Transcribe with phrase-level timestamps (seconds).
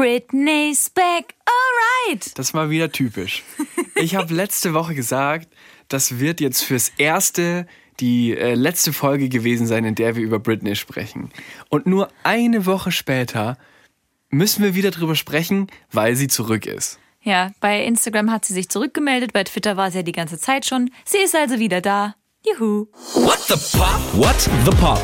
[0.00, 2.38] Britney's back, alright.
[2.38, 3.42] Das war wieder typisch.
[3.96, 5.50] Ich habe letzte Woche gesagt,
[5.88, 7.66] das wird jetzt fürs erste
[8.00, 11.28] die äh, letzte Folge gewesen sein, in der wir über Britney sprechen.
[11.68, 13.58] Und nur eine Woche später
[14.30, 16.98] müssen wir wieder drüber sprechen, weil sie zurück ist.
[17.20, 20.64] Ja, bei Instagram hat sie sich zurückgemeldet, bei Twitter war sie ja die ganze Zeit
[20.64, 20.90] schon.
[21.04, 22.14] Sie ist also wieder da.
[22.46, 22.86] Juhu.
[23.12, 24.00] What the Pop?
[24.14, 24.98] What the Pop?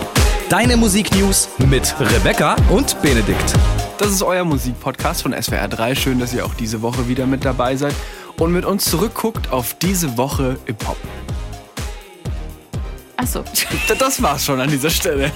[0.49, 3.53] Deine Musiknews mit Rebecca und Benedikt.
[3.99, 5.95] Das ist euer Musikpodcast von SWR 3.
[5.95, 7.95] Schön, dass ihr auch diese Woche wieder mit dabei seid
[8.39, 10.99] und mit uns zurückguckt auf diese Woche im Pop.
[13.17, 13.43] Achso.
[13.99, 15.33] Das war's schon an dieser Stelle.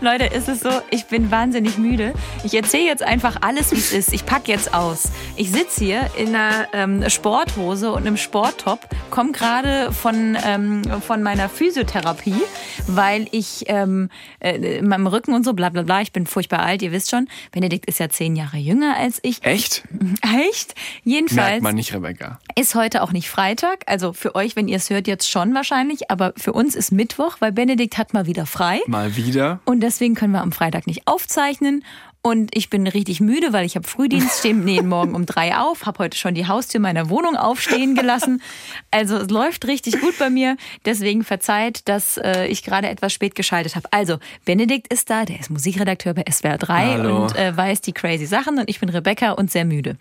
[0.00, 2.14] Leute, ist es so, ich bin wahnsinnig müde.
[2.44, 4.12] Ich erzähle jetzt einfach alles, wie es ist.
[4.12, 5.10] Ich packe jetzt aus.
[5.36, 11.24] Ich sitze hier in einer ähm, Sporthose und einem Sporttop, komme gerade von, ähm, von
[11.24, 12.40] meiner Physiotherapie,
[12.86, 16.60] weil ich ähm, äh, in meinem Rücken und so, bla bla bla, ich bin furchtbar
[16.60, 17.26] alt, ihr wisst schon.
[17.50, 19.44] Benedikt ist ja zehn Jahre jünger als ich.
[19.44, 19.82] Echt?
[20.22, 20.76] Echt?
[21.02, 21.48] Jedenfalls.
[21.48, 22.38] Merkt man nicht, Rebecca.
[22.54, 26.08] Ist heute auch nicht Freitag, also für euch, wenn ihr es hört, jetzt schon wahrscheinlich,
[26.08, 28.80] aber für uns ist Mittwoch, weil Benedikt hat mal wieder frei.
[28.86, 29.58] Mal wieder.
[29.64, 31.82] Und deswegen können wir am Freitag nicht aufzeichnen.
[32.20, 35.86] Und ich bin richtig müde, weil ich habe Frühdienst, stehe jeden Morgen um drei auf,
[35.86, 38.42] habe heute schon die Haustür meiner Wohnung aufstehen gelassen.
[38.90, 40.56] Also es läuft richtig gut bei mir.
[40.84, 43.88] Deswegen verzeiht, dass äh, ich gerade etwas spät geschaltet habe.
[43.92, 47.22] Also Benedikt ist da, der ist Musikredakteur bei SWR 3 Hallo.
[47.22, 48.58] und äh, weiß die crazy Sachen.
[48.58, 49.96] Und ich bin Rebecca und sehr müde.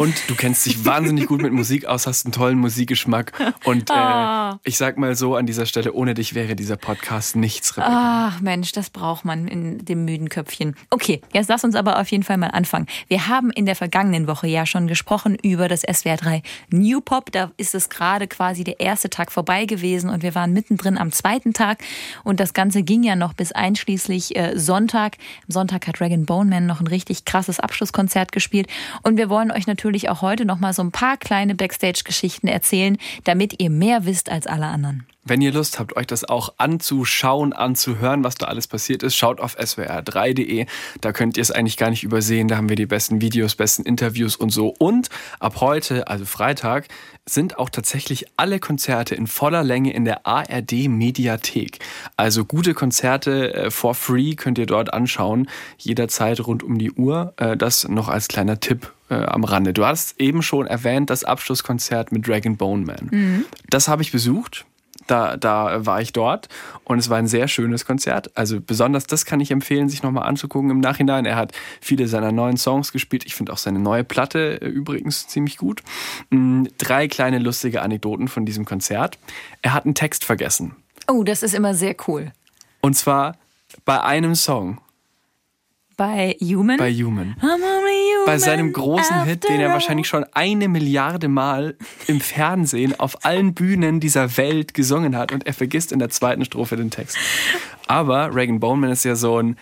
[0.00, 3.32] Und du kennst dich wahnsinnig gut mit Musik aus, hast einen tollen Musikgeschmack.
[3.64, 4.58] Und äh, Ah.
[4.64, 8.30] ich sag mal so an dieser Stelle, ohne dich wäre dieser Podcast nichts, Rebecca.
[8.32, 10.74] Ach Mensch, das braucht man in dem müden Köpfchen.
[10.88, 12.86] Okay, jetzt lass uns aber auf jeden Fall mal anfangen.
[13.08, 17.30] Wir haben in der vergangenen Woche ja schon gesprochen über das SWR 3 New Pop.
[17.30, 21.12] Da ist es gerade quasi der erste Tag vorbei gewesen und wir waren mittendrin am
[21.12, 21.82] zweiten Tag.
[22.24, 25.18] Und das Ganze ging ja noch bis einschließlich äh, Sonntag.
[25.46, 28.66] Am Sonntag hat Dragon Bone Man noch ein richtig krasses Abschlusskonzert gespielt.
[29.02, 32.96] Und wir wollen euch natürlich auch heute noch mal so ein paar kleine Backstage-Geschichten erzählen,
[33.24, 35.06] damit ihr mehr wisst als alle anderen.
[35.22, 39.38] Wenn ihr Lust habt, euch das auch anzuschauen, anzuhören, was da alles passiert ist, schaut
[39.38, 40.64] auf swr3.de.
[41.02, 42.48] Da könnt ihr es eigentlich gar nicht übersehen.
[42.48, 44.74] Da haben wir die besten Videos, besten Interviews und so.
[44.78, 46.88] Und ab heute, also Freitag,
[47.26, 51.80] sind auch tatsächlich alle Konzerte in voller Länge in der ARD Mediathek.
[52.16, 57.34] Also gute Konzerte äh, for free könnt ihr dort anschauen, jederzeit rund um die Uhr.
[57.36, 59.74] Äh, das noch als kleiner Tipp äh, am Rande.
[59.74, 63.44] Du hast eben schon erwähnt, das Abschlusskonzert mit Dragon Bone Man.
[63.68, 64.64] Das habe ich besucht.
[65.10, 66.48] Da, da war ich dort
[66.84, 68.30] und es war ein sehr schönes Konzert.
[68.36, 71.26] Also besonders das kann ich empfehlen, sich nochmal anzugucken im Nachhinein.
[71.26, 73.24] Er hat viele seiner neuen Songs gespielt.
[73.26, 75.82] Ich finde auch seine neue Platte äh, übrigens ziemlich gut.
[76.30, 79.18] Mm, Drei kleine lustige Anekdoten von diesem Konzert.
[79.62, 80.76] Er hat einen Text vergessen.
[81.08, 82.30] Oh, das ist immer sehr cool.
[82.80, 83.36] Und zwar
[83.84, 84.80] bei einem Song,
[86.00, 86.78] Bei Human?
[86.78, 87.36] bei Human.
[87.42, 87.60] Human
[88.24, 93.52] Bei seinem großen Hit, den er wahrscheinlich schon eine Milliarde Mal im Fernsehen auf allen
[93.52, 97.18] Bühnen dieser Welt gesungen hat und er vergisst in der zweiten Strophe den Text.
[97.86, 99.58] Aber Reagan Bowman ist ja so ein,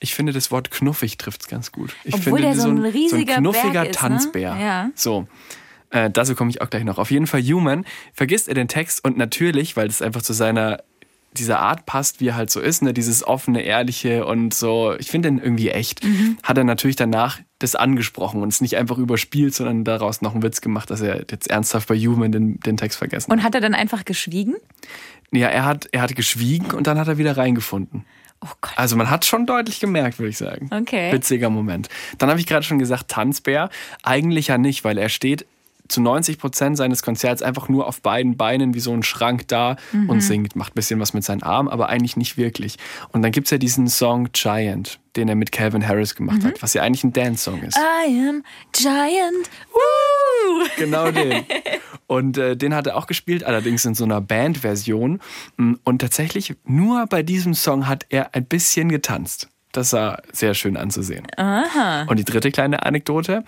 [0.00, 1.94] ich finde das Wort knuffig trifft es ganz gut.
[2.02, 3.92] Ich Obwohl finde der so ein riesiger so ein knuffiger ist, ne?
[3.92, 4.56] Tanzbär.
[4.60, 4.90] Ja.
[4.96, 5.28] So.
[5.90, 6.98] Äh, dazu komme ich auch gleich noch.
[6.98, 10.82] Auf jeden Fall Human vergisst er den Text und natürlich, weil das einfach zu seiner
[11.38, 15.10] dieser Art passt, wie er halt so ist, ne, dieses offene, ehrliche und so, ich
[15.10, 16.38] finde den irgendwie echt, Mhm.
[16.42, 20.42] hat er natürlich danach das angesprochen und es nicht einfach überspielt, sondern daraus noch einen
[20.42, 23.38] Witz gemacht, dass er jetzt ernsthaft bei Human den, den Text vergessen hat.
[23.38, 24.54] Und hat er dann einfach geschwiegen?
[25.32, 28.04] Ja, er hat, er hat geschwiegen und dann hat er wieder reingefunden.
[28.44, 28.72] Oh Gott.
[28.76, 30.68] Also man hat schon deutlich gemerkt, würde ich sagen.
[30.70, 31.10] Okay.
[31.12, 31.88] Witziger Moment.
[32.18, 33.70] Dann habe ich gerade schon gesagt, Tanzbär.
[34.02, 35.46] Eigentlich ja nicht, weil er steht
[35.88, 39.76] zu 90 Prozent seines Konzerts einfach nur auf beiden Beinen wie so ein Schrank da
[39.92, 40.10] Mhm.
[40.10, 42.76] und singt, macht ein bisschen was mit seinen Armen, aber eigentlich nicht wirklich.
[43.12, 46.48] Und dann gibt's ja diesen Song Giant, den er mit Calvin Harris gemacht Mhm.
[46.48, 47.76] hat, was ja eigentlich ein Dance-Song ist.
[47.76, 48.42] I am
[48.72, 49.50] giant.
[49.72, 50.66] Woo!
[50.78, 51.44] Genau den.
[52.08, 55.20] Und äh, den hat er auch gespielt, allerdings in so einer Bandversion.
[55.56, 59.48] Mm, Und tatsächlich nur bei diesem Song hat er ein bisschen getanzt.
[59.72, 61.26] Das war sehr schön anzusehen.
[61.36, 62.04] Aha.
[62.08, 63.44] Und die dritte kleine Anekdote.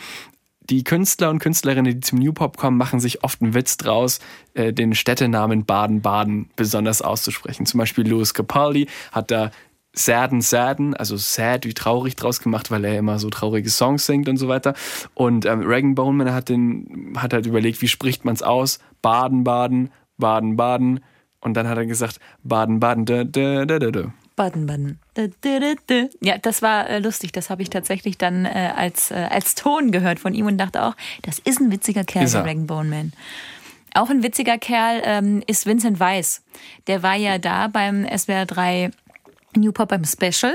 [0.71, 4.19] Die Künstler und Künstlerinnen, die zum New Pop kommen, machen sich oft einen Witz draus,
[4.55, 7.65] äh, den Städtenamen Baden-Baden besonders auszusprechen.
[7.65, 9.51] Zum Beispiel Louis Capaldi hat da
[9.95, 14.29] Sadden, Sadden, also sad wie traurig draus gemacht, weil er immer so traurige Songs singt
[14.29, 14.75] und so weiter.
[15.15, 18.79] Und ähm, Regan Boneman hat, den, hat halt überlegt, wie spricht man es aus?
[19.03, 21.01] Baden, Baden, Baden, Baden.
[21.41, 22.81] Und dann hat er gesagt, Baden,
[24.39, 24.99] Baden, da, da, da, da, da.
[24.99, 24.99] Baden, baden.
[25.15, 26.09] Da, da, da, da.
[26.21, 27.33] Ja, das war äh, lustig.
[27.33, 30.83] Das habe ich tatsächlich dann äh, als, äh, als Ton gehört von ihm und dachte
[30.83, 32.45] auch, das ist ein witziger Kerl, der er.
[32.45, 33.13] Dragon Bone Man.
[33.95, 36.43] Auch ein witziger Kerl ähm, ist Vincent Weiss.
[36.87, 38.91] Der war ja da beim SWR 3
[39.57, 40.55] New Pop beim Special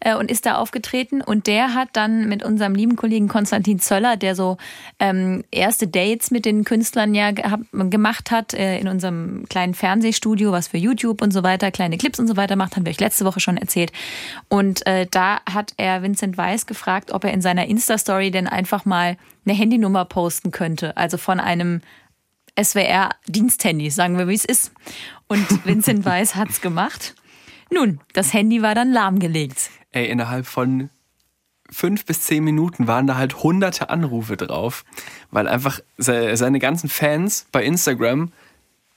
[0.00, 4.16] äh, und ist da aufgetreten und der hat dann mit unserem lieben Kollegen Konstantin Zöller,
[4.16, 4.56] der so
[4.98, 10.52] ähm, erste Dates mit den Künstlern ja gehabt, gemacht hat äh, in unserem kleinen Fernsehstudio,
[10.52, 13.00] was für YouTube und so weiter, kleine Clips und so weiter macht, haben wir euch
[13.00, 13.92] letzte Woche schon erzählt.
[14.48, 18.84] Und äh, da hat er Vincent Weiss gefragt, ob er in seiner Insta-Story denn einfach
[18.84, 21.80] mal eine Handynummer posten könnte, also von einem
[22.60, 24.72] SWR-Diensthandy, sagen wir, wie es ist.
[25.28, 27.14] Und Vincent Weiss hat's gemacht.
[27.72, 29.70] Nun, das Handy war dann lahmgelegt.
[29.92, 30.90] Ey, innerhalb von
[31.70, 34.84] fünf bis zehn Minuten waren da halt hunderte Anrufe drauf,
[35.30, 38.32] weil einfach seine ganzen Fans bei Instagram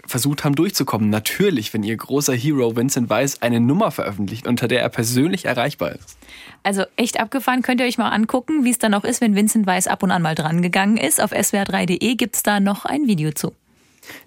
[0.05, 1.09] versucht haben durchzukommen.
[1.09, 5.93] Natürlich, wenn ihr großer Hero Vincent Weiss eine Nummer veröffentlicht, unter der er persönlich erreichbar
[5.93, 6.17] ist.
[6.63, 9.65] Also echt abgefahren, könnt ihr euch mal angucken, wie es dann noch ist, wenn Vincent
[9.65, 11.21] Weiss ab und an mal dran gegangen ist.
[11.21, 13.53] Auf swr3.de gibt es da noch ein Video zu.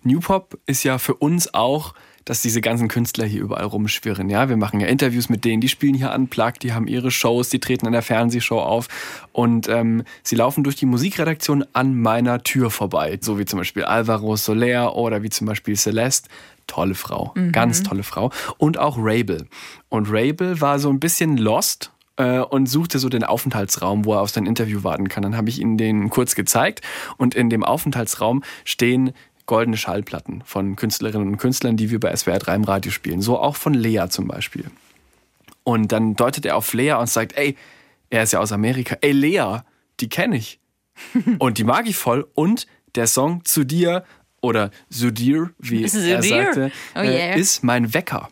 [0.02, 1.94] New Pop ist ja für uns auch
[2.26, 4.28] dass diese ganzen Künstler hier überall rumschwirren.
[4.28, 7.49] Ja, wir machen ja Interviews mit denen, die spielen hier Unplugged, die haben ihre Shows,
[7.49, 8.88] die treten in der Fernsehshow auf
[9.32, 13.84] und ähm, sie laufen durch die Musikredaktion an meiner Tür vorbei, so wie zum Beispiel
[13.84, 16.28] Alvaro Soler oder wie zum Beispiel Celeste.
[16.67, 17.52] Tolle Frau, mhm.
[17.52, 18.32] ganz tolle Frau.
[18.58, 19.46] Und auch Rabel.
[19.88, 24.20] Und Rabel war so ein bisschen lost äh, und suchte so den Aufenthaltsraum, wo er
[24.20, 25.23] auf sein Interview warten kann.
[25.23, 26.81] Dann habe ich ihn den kurz gezeigt
[27.19, 29.12] und in dem Aufenthaltsraum stehen
[29.46, 33.22] goldene Schallplatten von Künstlerinnen und Künstlern, die wir bei SWR 3 im Radio spielen.
[33.22, 34.70] So auch von Lea zum Beispiel.
[35.64, 37.56] Und dann deutet er auf Lea und sagt, ey,
[38.10, 39.58] er ist ja aus Amerika, ey Lea,
[40.00, 40.60] die kenne ich.
[41.38, 42.28] und die mag ich voll.
[42.34, 44.04] Und der Song zu dir
[44.40, 46.16] oder Sudir, wie Sudir?
[46.16, 47.34] er sagte, oh yeah.
[47.34, 48.28] äh, ist mein Wecker.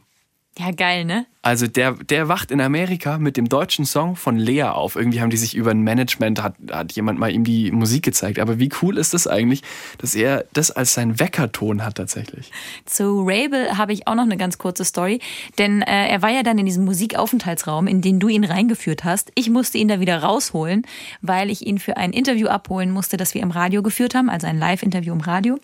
[0.57, 1.27] Ja, geil, ne?
[1.43, 4.95] Also der, der wacht in Amerika mit dem deutschen Song von Lea auf.
[4.95, 8.39] Irgendwie haben die sich über ein Management, hat, hat jemand mal ihm die Musik gezeigt.
[8.39, 9.63] Aber wie cool ist das eigentlich,
[9.99, 12.53] dass er das als sein Weckerton hat tatsächlich.
[12.87, 15.21] Zu Rabel habe ich auch noch eine ganz kurze Story.
[15.59, 19.33] Denn äh, er war ja dann in diesem Musikaufenthaltsraum, in den du ihn reingeführt hast.
[19.35, 20.87] Ich musste ihn da wieder rausholen,
[21.21, 24.47] weil ich ihn für ein Interview abholen musste, das wir im Radio geführt haben, also
[24.47, 25.59] ein Live-Interview im Radio.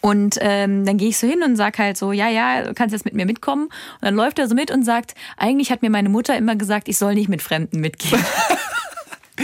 [0.00, 2.92] Und ähm, dann gehe ich so hin und sag halt so, ja, ja, du kannst
[2.92, 3.64] jetzt mit mir mitkommen.
[3.64, 6.88] Und dann läuft er so mit und sagt, eigentlich hat mir meine Mutter immer gesagt,
[6.88, 8.22] ich soll nicht mit Fremden mitgehen.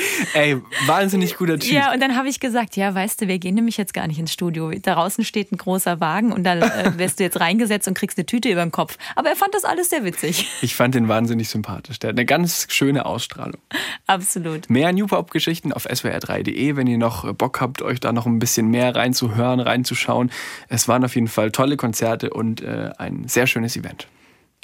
[0.34, 1.72] Ey, wahnsinnig guter Typ.
[1.72, 4.18] Ja, und dann habe ich gesagt, ja, weißt du, wir gehen nämlich jetzt gar nicht
[4.18, 4.70] ins Studio.
[4.70, 8.18] Da draußen steht ein großer Wagen und da äh, wirst du jetzt reingesetzt und kriegst
[8.18, 8.96] eine Tüte über den Kopf.
[9.16, 10.48] Aber er fand das alles sehr witzig.
[10.62, 11.98] Ich fand den wahnsinnig sympathisch.
[11.98, 13.60] Der hat eine ganz schöne Ausstrahlung.
[14.06, 14.70] Absolut.
[14.70, 18.68] Mehr New Pop-Geschichten auf swr3.de, wenn ihr noch Bock habt, euch da noch ein bisschen
[18.68, 20.30] mehr reinzuhören, reinzuschauen.
[20.68, 24.08] Es waren auf jeden Fall tolle Konzerte und äh, ein sehr schönes Event.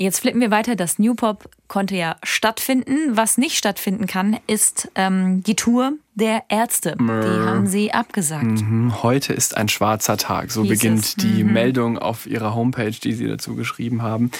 [0.01, 0.77] Jetzt flippen wir weiter.
[0.77, 3.19] Das New Pop konnte ja stattfinden.
[3.19, 6.97] Was nicht stattfinden kann, ist ähm, die Tour der Ärzte.
[6.99, 7.21] Mrr.
[7.21, 8.63] Die haben sie abgesagt.
[8.63, 9.03] Mhm.
[9.03, 10.53] Heute ist ein schwarzer Tag.
[10.53, 11.15] So Hieß beginnt es.
[11.17, 11.53] die mhm.
[11.53, 14.31] Meldung auf ihrer Homepage, die sie dazu geschrieben haben.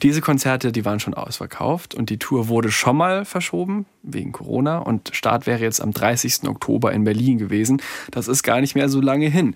[0.00, 4.78] Diese Konzerte, die waren schon ausverkauft und die Tour wurde schon mal verschoben wegen Corona
[4.78, 6.48] und Start wäre jetzt am 30.
[6.48, 7.82] Oktober in Berlin gewesen.
[8.10, 9.54] Das ist gar nicht mehr so lange hin.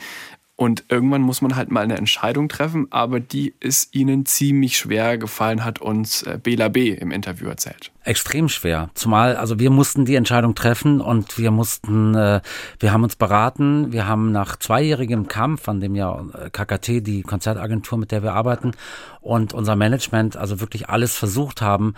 [0.56, 5.18] Und irgendwann muss man halt mal eine Entscheidung treffen, aber die ist ihnen ziemlich schwer
[5.18, 6.90] gefallen, hat uns äh, Bela B.
[6.90, 7.90] im Interview erzählt.
[8.04, 8.90] Extrem schwer.
[8.94, 12.40] Zumal, also wir mussten die Entscheidung treffen und wir mussten, äh,
[12.78, 17.22] wir haben uns beraten, wir haben nach zweijährigem Kampf, an dem ja äh, KKT, die
[17.22, 18.72] Konzertagentur, mit der wir arbeiten,
[19.20, 21.94] und unser Management also wirklich alles versucht haben,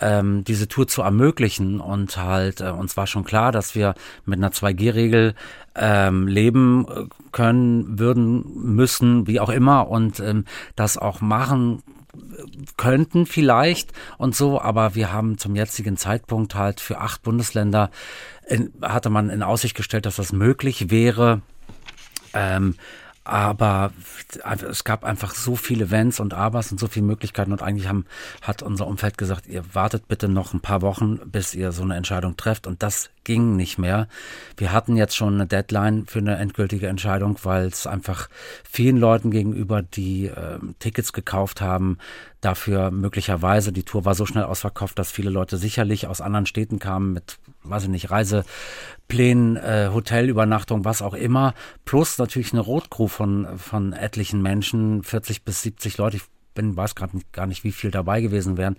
[0.00, 3.94] ähm, diese Tour zu ermöglichen und halt äh, uns war schon klar, dass wir
[4.24, 5.34] mit einer 2G-Regel
[5.76, 11.82] ähm, leben äh, können, würden, müssen, wie auch immer und ähm, das auch machen
[12.76, 17.90] könnten vielleicht und so, aber wir haben zum jetzigen Zeitpunkt halt für acht Bundesländer
[18.46, 21.42] in, hatte man in Aussicht gestellt, dass das möglich wäre.
[22.32, 22.76] Ähm,
[23.24, 23.92] aber
[24.70, 28.06] es gab einfach so viele Events und Abers und so viele Möglichkeiten und eigentlich haben,
[28.40, 31.96] hat unser Umfeld gesagt, ihr wartet bitte noch ein paar Wochen, bis ihr so eine
[31.96, 34.06] Entscheidung trefft und das ging nicht mehr.
[34.56, 38.28] Wir hatten jetzt schon eine Deadline für eine endgültige Entscheidung, weil es einfach
[38.62, 41.98] vielen Leuten gegenüber, die äh, Tickets gekauft haben,
[42.40, 46.78] dafür möglicherweise, die Tour war so schnell ausverkauft, dass viele Leute sicherlich aus anderen Städten
[46.78, 51.54] kamen mit, weiß ich nicht, Reiseplänen, äh, Hotelübernachtung, was auch immer,
[51.84, 56.22] plus natürlich eine Rotcrew von, von etlichen Menschen, 40 bis 70 Leute, ich
[56.56, 58.76] bin, weiß gerade gar nicht, wie viel dabei gewesen wären,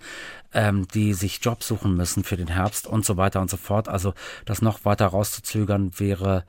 [0.52, 3.88] ähm, die sich Jobs suchen müssen für den Herbst und so weiter und so fort.
[3.88, 4.12] Also
[4.44, 6.44] das noch weiter rauszuzögern wäre,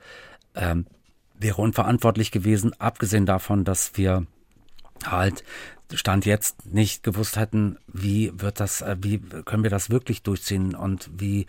[0.54, 0.84] ähm,
[1.38, 4.26] wäre unverantwortlich gewesen, abgesehen davon, dass wir
[5.06, 5.42] halt
[5.92, 10.74] Stand jetzt nicht gewusst hätten, wie wird das, äh, wie können wir das wirklich durchziehen
[10.74, 11.46] und wie,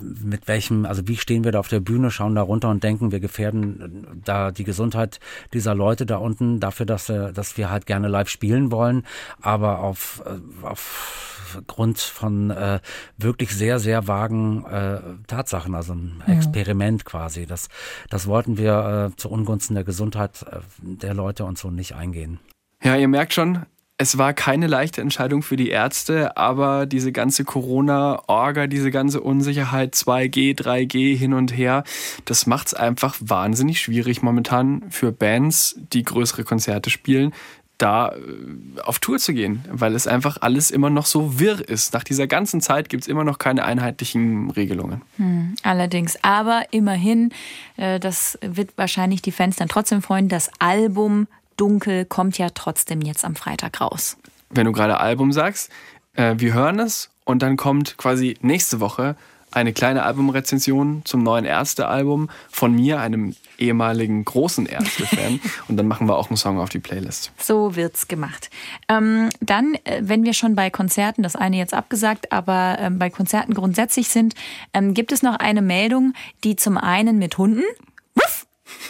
[0.00, 3.12] mit welchem, also wie stehen wir da auf der Bühne, schauen da runter und denken,
[3.12, 5.20] wir gefährden da die Gesundheit
[5.52, 9.04] dieser Leute da unten dafür, dass, äh, dass wir halt gerne live spielen wollen,
[9.40, 11.28] aber auf, äh, auf
[11.66, 12.80] Grund von äh,
[13.16, 16.34] wirklich sehr, sehr vagen äh, Tatsachen, also ein ja.
[16.34, 17.46] Experiment quasi.
[17.46, 17.68] Das,
[18.10, 22.38] das wollten wir äh, zu Ungunsten der Gesundheit äh, der Leute und so nicht eingehen.
[22.82, 23.66] Ja, ihr merkt schon,
[24.00, 29.94] es war keine leichte Entscheidung für die Ärzte, aber diese ganze Corona-Orga, diese ganze Unsicherheit,
[29.94, 31.82] 2G, 3G hin und her,
[32.24, 37.32] das macht es einfach wahnsinnig schwierig momentan für Bands, die größere Konzerte spielen,
[37.78, 41.92] da äh, auf Tour zu gehen, weil es einfach alles immer noch so wirr ist.
[41.92, 45.02] Nach dieser ganzen Zeit gibt es immer noch keine einheitlichen Regelungen.
[45.16, 47.30] Hm, allerdings, aber immerhin,
[47.76, 51.26] äh, das wird wahrscheinlich die Fans dann trotzdem freuen, das Album
[51.58, 54.16] Dunkel kommt ja trotzdem jetzt am Freitag raus.
[54.48, 55.70] Wenn du gerade Album sagst,
[56.14, 59.16] äh, wir hören es und dann kommt quasi nächste Woche
[59.50, 65.40] eine kleine Albumrezension zum neuen Ärzte-Album von mir, einem ehemaligen großen Ärzte-Fan.
[65.68, 67.32] und dann machen wir auch einen Song auf die Playlist.
[67.38, 68.50] So wird's gemacht.
[68.88, 73.10] Ähm, dann, äh, wenn wir schon bei Konzerten, das eine jetzt abgesagt, aber ähm, bei
[73.10, 74.34] Konzerten grundsätzlich sind,
[74.74, 76.12] ähm, gibt es noch eine Meldung,
[76.44, 77.64] die zum einen mit Hunden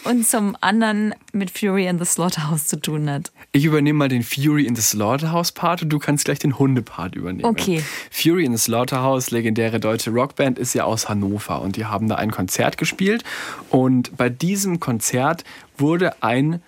[0.05, 3.33] und zum anderen mit Fury in the Slaughterhouse zu tun hat.
[3.53, 7.15] Ich übernehme mal den Fury in the Slaughterhouse Part und du kannst gleich den Hunde-Part
[7.15, 7.45] übernehmen.
[7.45, 7.83] Okay.
[8.11, 12.17] Fury in the Slaughterhouse, legendäre deutsche Rockband, ist ja aus Hannover und die haben da
[12.17, 13.25] ein Konzert gespielt
[13.71, 15.45] und bei diesem Konzert
[15.77, 16.63] wurde ein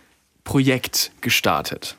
[0.44, 1.96] Projekt gestartet.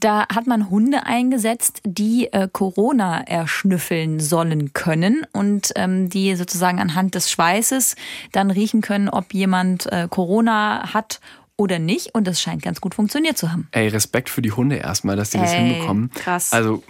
[0.00, 6.78] Da hat man Hunde eingesetzt, die äh, Corona erschnüffeln sollen können und ähm, die sozusagen
[6.78, 7.96] anhand des Schweißes
[8.32, 11.20] dann riechen können, ob jemand äh, Corona hat
[11.56, 12.14] oder nicht.
[12.14, 13.68] Und das scheint ganz gut funktioniert zu haben.
[13.72, 16.10] Ey, Respekt für die Hunde erstmal, dass die Ey, das hinbekommen.
[16.14, 16.52] Krass.
[16.52, 16.84] Also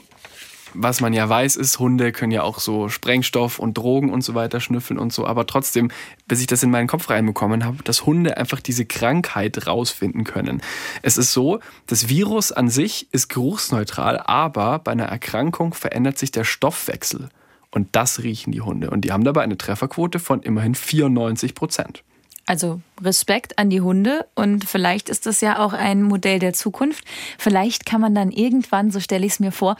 [0.74, 4.34] was man ja weiß, ist, Hunde können ja auch so Sprengstoff und Drogen und so
[4.34, 5.26] weiter schnüffeln und so.
[5.26, 5.90] Aber trotzdem,
[6.26, 10.62] bis ich das in meinen Kopf reinbekommen habe, dass Hunde einfach diese Krankheit rausfinden können.
[11.02, 16.30] Es ist so, das Virus an sich ist geruchsneutral, aber bei einer Erkrankung verändert sich
[16.30, 17.28] der Stoffwechsel.
[17.70, 18.90] Und das riechen die Hunde.
[18.90, 22.02] Und die haben dabei eine Trefferquote von immerhin 94 Prozent.
[22.48, 27.04] Also Respekt an die Hunde und vielleicht ist das ja auch ein Modell der Zukunft.
[27.36, 29.76] Vielleicht kann man dann irgendwann, so stelle ich es mir vor,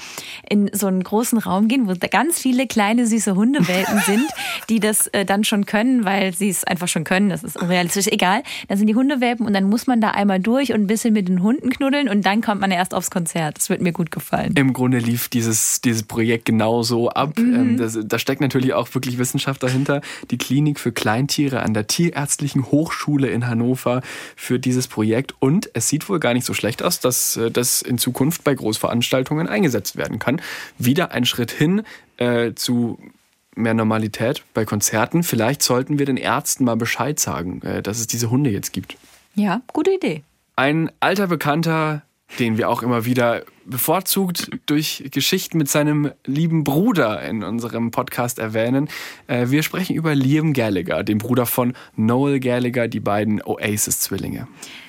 [0.48, 4.30] in so einen großen Raum gehen, wo da ganz viele kleine süße Hundewelpen sind,
[4.68, 7.30] die das äh, dann schon können, weil sie es einfach schon können.
[7.30, 8.06] Das ist unrealistisch.
[8.08, 8.42] Egal.
[8.68, 11.26] Dann sind die Hundewelpen und dann muss man da einmal durch und ein bisschen mit
[11.26, 13.56] den Hunden knuddeln und dann kommt man erst aufs Konzert.
[13.56, 14.52] Das wird mir gut gefallen.
[14.56, 17.38] Im Grunde lief dieses, dieses Projekt genauso ab.
[17.38, 17.80] Mhm.
[17.80, 20.02] Ähm, da steckt natürlich auch wirklich Wissenschaft dahinter.
[20.30, 24.02] Die Klinik für Kleintiere an der Tierärztlichen Technischen Hochschule in Hannover
[24.36, 25.34] für dieses Projekt.
[25.40, 28.54] Und es sieht wohl gar nicht so schlecht aus, dass äh, das in Zukunft bei
[28.54, 30.40] Großveranstaltungen eingesetzt werden kann.
[30.78, 31.82] Wieder ein Schritt hin
[32.16, 32.98] äh, zu
[33.54, 35.22] mehr Normalität bei Konzerten.
[35.22, 38.96] Vielleicht sollten wir den Ärzten mal Bescheid sagen, äh, dass es diese Hunde jetzt gibt.
[39.34, 40.22] Ja, gute Idee.
[40.56, 42.02] Ein alter Bekannter
[42.38, 48.38] den wir auch immer wieder bevorzugt durch Geschichten mit seinem lieben Bruder in unserem Podcast
[48.38, 48.88] erwähnen.
[49.26, 54.48] Äh, wir sprechen über Liam Gallagher, den Bruder von Noel Gallagher, die beiden Oasis-Zwillinge.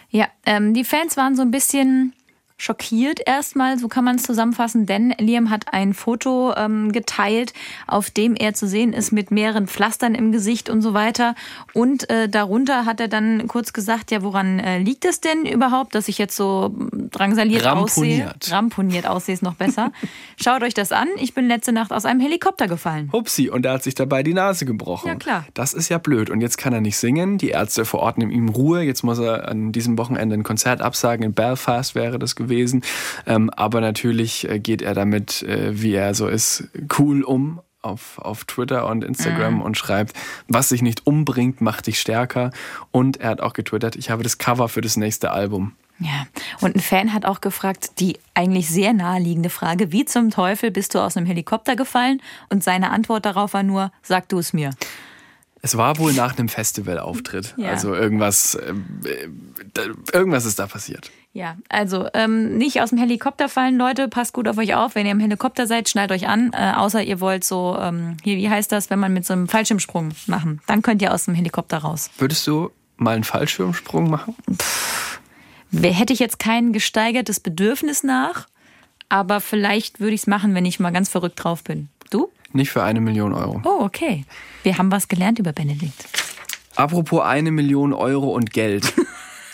[0.10, 2.14] Ja, ähm, die Fans waren so ein bisschen
[2.60, 7.54] schockiert erstmal, so kann man es zusammenfassen, denn Liam hat ein Foto ähm, geteilt,
[7.88, 11.36] auf dem er zu sehen ist mit mehreren Pflastern im Gesicht und so weiter.
[11.74, 15.96] Und äh, darunter hat er dann kurz gesagt, ja, woran äh, liegt es denn überhaupt,
[15.96, 16.76] dass ich jetzt so
[17.12, 18.36] drangsaliert Ramponiert.
[18.42, 18.54] aussehe?
[18.54, 19.94] Ramponiert aussehe ist noch besser.
[20.36, 21.08] Schaut euch das an.
[21.16, 23.10] Ich bin letzte Nacht aus einem Helikopter gefallen.
[23.14, 25.08] Hupsi, und er hat sich dabei die Nase gebrochen.
[25.08, 25.46] Ja, klar.
[25.54, 26.30] Das ist ja blöd.
[26.30, 27.38] Und jetzt kann er nicht singen.
[27.38, 28.82] Die Ärzte verordnen ihm Ruhe.
[28.82, 31.24] Jetzt muss er an diesem Wochenende ein Konzert absagen.
[31.24, 32.84] In Belfast wäre das gewesen gewesen.
[33.26, 38.20] Ähm, aber natürlich äh, geht er damit, äh, wie er so ist, cool um auf,
[38.20, 39.62] auf Twitter und Instagram mhm.
[39.62, 40.14] und schreibt,
[40.48, 42.52] was sich nicht umbringt, macht dich stärker.
[42.92, 45.74] Und er hat auch getwittert, ich habe das Cover für das nächste Album.
[46.00, 46.28] Ja,
[46.62, 50.96] und ein Fan hat auch gefragt, die eigentlich sehr naheliegende Frage, wie zum Teufel bist
[50.96, 52.22] du aus einem Helikopter gefallen?
[52.50, 54.72] Und seine Antwort darauf war nur, sag du es mir.
[55.62, 57.54] Es war wohl nach einem Festivalauftritt.
[57.58, 57.72] Ja.
[57.72, 61.12] Also irgendwas, äh, äh, irgendwas ist da passiert.
[61.40, 64.10] Ja, also ähm, nicht aus dem Helikopter fallen, Leute.
[64.10, 64.96] Passt gut auf euch auf.
[64.96, 66.52] Wenn ihr im Helikopter seid, schnallt euch an.
[66.52, 69.48] Äh, außer ihr wollt so, ähm, hier, wie heißt das, wenn man mit so einem
[69.48, 70.60] Fallschirmsprung machen?
[70.68, 72.10] Dann könnt ihr aus dem Helikopter raus.
[72.18, 74.36] Würdest du mal einen Fallschirmsprung machen?
[74.54, 75.22] Pff,
[75.82, 78.50] hätte ich jetzt kein gesteigertes Bedürfnis nach,
[79.08, 81.88] aber vielleicht würde ich es machen, wenn ich mal ganz verrückt drauf bin.
[82.10, 82.30] Du?
[82.52, 83.62] Nicht für eine Million Euro.
[83.64, 84.26] Oh, okay.
[84.64, 86.06] Wir haben was gelernt über Benedikt.
[86.76, 88.94] Apropos eine Million Euro und Geld.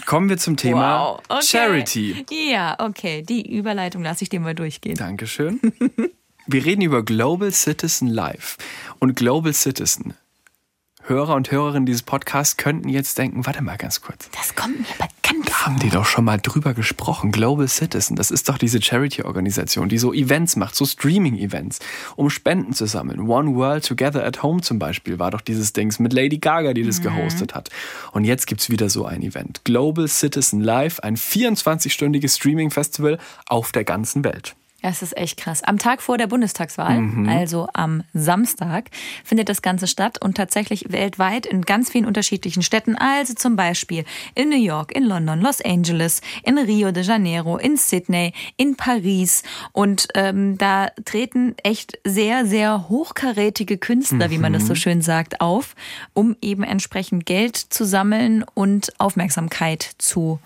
[0.05, 1.45] Kommen wir zum Thema Wow, okay.
[1.45, 2.25] Charity.
[2.51, 3.23] Ja, okay.
[3.23, 4.95] Die Überleitung lasse ich dir mal durchgehen.
[4.95, 5.59] Dankeschön.
[6.47, 8.57] Wir reden über Global Citizen Live.
[8.99, 10.13] Und Global Citizen,
[11.07, 14.27] Hörer und Hörerinnen dieses Podcasts könnten jetzt denken, warte mal ganz kurz.
[14.31, 15.67] Das kommt mir bekannt vor.
[15.67, 17.31] Haben die doch schon mal drüber gesprochen.
[17.31, 21.77] Global Citizen, das ist doch diese Charity-Organisation, die so Events macht, so Streaming-Events,
[22.15, 23.19] um Spenden zu sammeln.
[23.19, 26.83] One World Together at Home zum Beispiel war doch dieses Dings mit Lady Gaga, die
[26.83, 27.69] das gehostet hat.
[28.11, 29.63] Und jetzt gibt's wieder so ein Event.
[29.63, 34.55] Global Citizen Live, ein 24-stündiges Streaming-Festival auf der ganzen Welt.
[34.85, 35.63] Das ist echt krass.
[35.63, 37.27] Am Tag vor der Bundestagswahl, Mhm.
[37.27, 38.91] also am Samstag,
[39.23, 42.95] findet das Ganze statt und tatsächlich weltweit in ganz vielen unterschiedlichen Städten.
[42.95, 47.77] Also zum Beispiel in New York, in London, Los Angeles, in Rio de Janeiro, in
[47.77, 49.41] Sydney, in Paris.
[49.71, 54.67] Und ähm, da treten echt sehr, sehr hochkarätige Künstler, wie man das Mhm.
[54.67, 55.73] so schön sagt, auf,
[56.13, 60.39] um eben entsprechend Geld zu sammeln und Aufmerksamkeit zu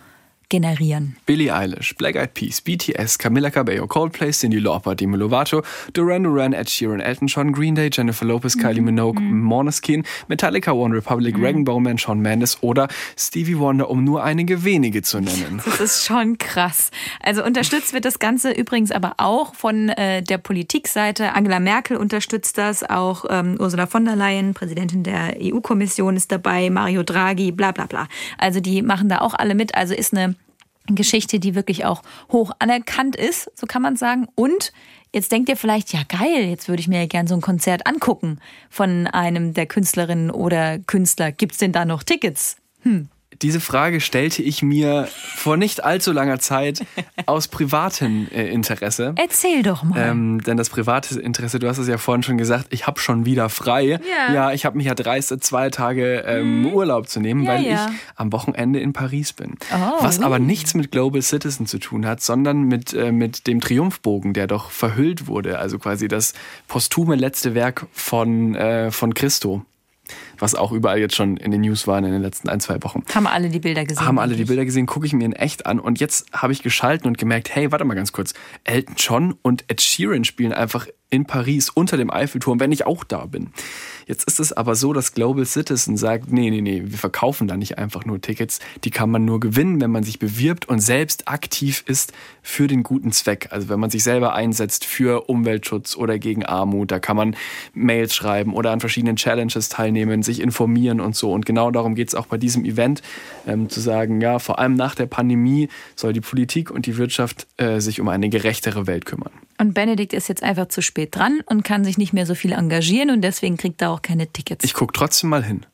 [0.49, 1.15] generieren.
[1.25, 5.63] Billie Eilish, Black Eyed Peas, BTS, Camila Cabello, Coldplay, Cindy Lauper, Demi Lovato,
[5.93, 10.95] Duran Duran, Ed Sheeran, Elton John, Green Day, Jennifer Lopez, Kylie Minogue, Måneskin, Metallica, One
[10.95, 12.87] Republic, Regenbow Man, Shawn Mendes oder
[13.17, 15.61] Stevie Wonder, um nur einige wenige zu nennen.
[15.79, 16.91] Das ist schon krass.
[17.21, 21.33] Also unterstützt wird das Ganze übrigens aber auch von äh, der Politikseite.
[21.33, 26.69] Angela Merkel unterstützt das, auch ähm, Ursula von der Leyen, Präsidentin der EU-Kommission ist dabei,
[26.69, 28.07] Mario Draghi, bla bla bla.
[28.37, 29.75] Also die machen da auch alle mit.
[29.75, 30.35] Also ist eine
[30.95, 34.27] Geschichte, die wirklich auch hoch anerkannt ist, so kann man sagen.
[34.35, 34.71] Und
[35.13, 37.87] jetzt denkt ihr vielleicht, ja geil, jetzt würde ich mir ja gern so ein Konzert
[37.87, 41.31] angucken von einem der Künstlerinnen oder Künstler.
[41.31, 42.57] Gibt's denn da noch Tickets?
[43.41, 46.85] Diese Frage stellte ich mir vor nicht allzu langer Zeit
[47.25, 49.13] aus privatem äh, Interesse.
[49.15, 49.97] Erzähl doch mal.
[49.97, 53.25] Ähm, denn das private Interesse, du hast es ja vorhin schon gesagt, ich habe schon
[53.25, 53.99] wieder frei.
[54.33, 54.51] Ja.
[54.51, 57.89] ich habe mich ja dreistet, zwei Tage ähm, Urlaub zu nehmen, Ja, weil ja.
[57.89, 59.55] ich am Wochenende in Paris bin.
[59.73, 60.25] Oh, Was ui.
[60.25, 64.47] aber nichts mit Global Citizen zu tun hat, sondern mit, äh, mit dem Triumphbogen, der
[64.47, 65.59] doch verhüllt wurde.
[65.59, 66.33] Also quasi das
[66.67, 69.63] posthume letzte Werk von, äh, von Christo.
[70.39, 73.03] Was auch überall jetzt schon in den News war in den letzten ein, zwei Wochen
[73.13, 74.05] Haben alle die Bilder gesehen?
[74.05, 74.45] haben alle die?
[74.45, 77.53] Bilder gesehen, gucke ich mir in echt an und jetzt habe ich geschalten und gemerkt,
[77.53, 81.97] hey, warte mal ganz kurz, Elton John und Ed Sheeran spielen einfach in Paris unter
[81.97, 83.51] dem Eiffelturm, wenn ich auch da bin.
[84.09, 87.55] Jetzt ist es aber so, dass Global Citizen sagt, nee, nee, nee, wir verkaufen da
[87.55, 91.27] nicht einfach nur Tickets, die kann man nur gewinnen, wenn man sich bewirbt und selbst
[91.27, 93.49] aktiv ist für den guten Zweck.
[93.51, 97.35] Also wenn man sich selber einsetzt für Umweltschutz oder gegen Armut, da kann man
[97.75, 101.31] Mails schreiben oder an verschiedenen Challenges teilnehmen, sich informieren und so.
[101.31, 103.03] Und genau darum geht es auch bei diesem Event,
[103.45, 107.45] ähm, zu sagen, ja, vor allem nach der Pandemie soll die Politik und die Wirtschaft
[107.57, 109.29] äh, sich um eine gerechtere Welt kümmern.
[109.59, 112.53] Und Benedikt ist jetzt einfach zu spät dran und kann sich nicht mehr so viel
[112.53, 114.63] engagieren und deswegen kriegt er auch keine Tickets.
[114.63, 115.65] Ich gucke trotzdem mal hin.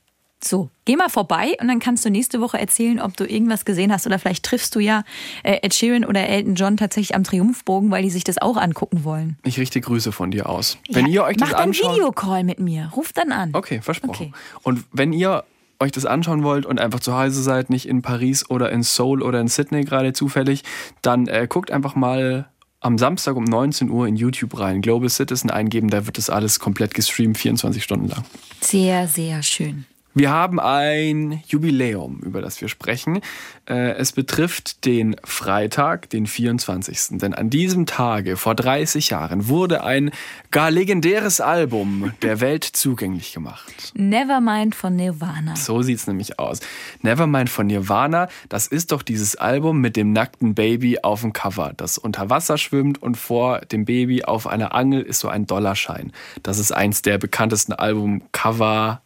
[0.43, 3.91] so, geh mal vorbei und dann kannst du nächste Woche erzählen, ob du irgendwas gesehen
[3.91, 5.03] hast oder vielleicht triffst du ja
[5.43, 9.03] äh, Ed Sheeran oder Elton John tatsächlich am Triumphbogen, weil die sich das auch angucken
[9.03, 9.37] wollen.
[9.43, 10.77] Ich richte Grüße von dir aus.
[10.89, 11.95] Wenn ja, ihr euch das macht einen anschaut.
[11.95, 12.91] Videocall mit mir.
[12.95, 13.51] Ruf dann an.
[13.53, 14.15] Okay, versprochen.
[14.15, 14.31] Okay.
[14.63, 15.43] Und wenn ihr
[15.79, 19.21] euch das anschauen wollt und einfach zu Hause seid, nicht in Paris oder in Seoul
[19.21, 20.63] oder in Sydney gerade zufällig,
[21.01, 22.49] dann äh, guckt einfach mal
[22.85, 24.81] am Samstag um 19 Uhr in YouTube rein.
[24.81, 28.23] Global Citizen eingeben, da wird das alles komplett gestreamt, 24 Stunden lang.
[28.61, 29.85] Sehr, sehr schön.
[30.17, 33.19] Wir haben ein Jubiläum, über das wir sprechen.
[33.67, 37.19] Äh, Es betrifft den Freitag, den 24.
[37.19, 40.11] Denn an diesem Tage vor 30 Jahren wurde ein
[40.51, 43.91] gar legendäres Album der Welt zugänglich gemacht.
[43.93, 45.57] Nevermind von Nirvana.
[45.57, 46.61] So sieht's nämlich aus.
[47.01, 51.73] Nevermind von Nirvana, das ist doch dieses Album mit dem nackten Baby auf dem Cover,
[51.75, 56.13] das unter Wasser schwimmt und vor dem Baby auf einer Angel ist so ein Dollarschein.
[56.41, 59.01] Das ist eins der bekanntesten Albumcover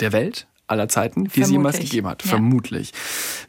[0.00, 1.90] der Welt aller Zeiten, die es jemals Vermutlich.
[1.90, 2.24] gegeben hat.
[2.24, 2.30] Ja.
[2.30, 2.92] Vermutlich.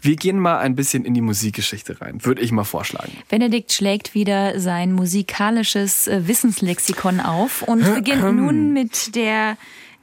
[0.01, 3.13] Wir gehen mal ein bisschen in die Musikgeschichte rein, würde ich mal vorschlagen.
[3.29, 9.57] Benedikt schlägt wieder sein musikalisches äh, Wissenslexikon auf und beginnt nun mit der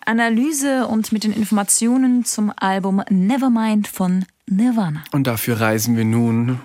[0.04, 5.04] Analyse und mit den Informationen zum Album Nevermind von Nirvana.
[5.12, 6.60] Und dafür reisen wir nun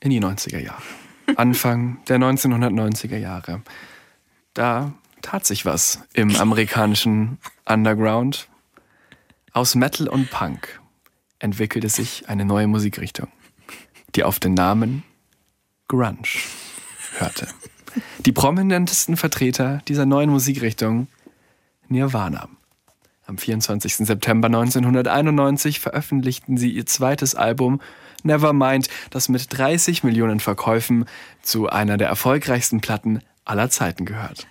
[0.00, 0.82] in die 90er Jahre.
[1.36, 3.62] Anfang der 1990er Jahre.
[4.52, 8.48] Da tat sich was im amerikanischen Underground.
[9.56, 10.80] Aus Metal und Punk
[11.38, 13.28] entwickelte sich eine neue Musikrichtung,
[14.16, 15.04] die auf den Namen
[15.86, 16.26] Grunge
[17.18, 17.46] hörte.
[18.26, 21.06] Die prominentesten Vertreter dieser neuen Musikrichtung
[21.88, 22.48] Nirvana.
[23.26, 23.98] Am 24.
[23.98, 27.80] September 1991 veröffentlichten sie ihr zweites Album
[28.24, 31.04] Nevermind, das mit 30 Millionen Verkäufen
[31.42, 34.48] zu einer der erfolgreichsten Platten aller Zeiten gehört.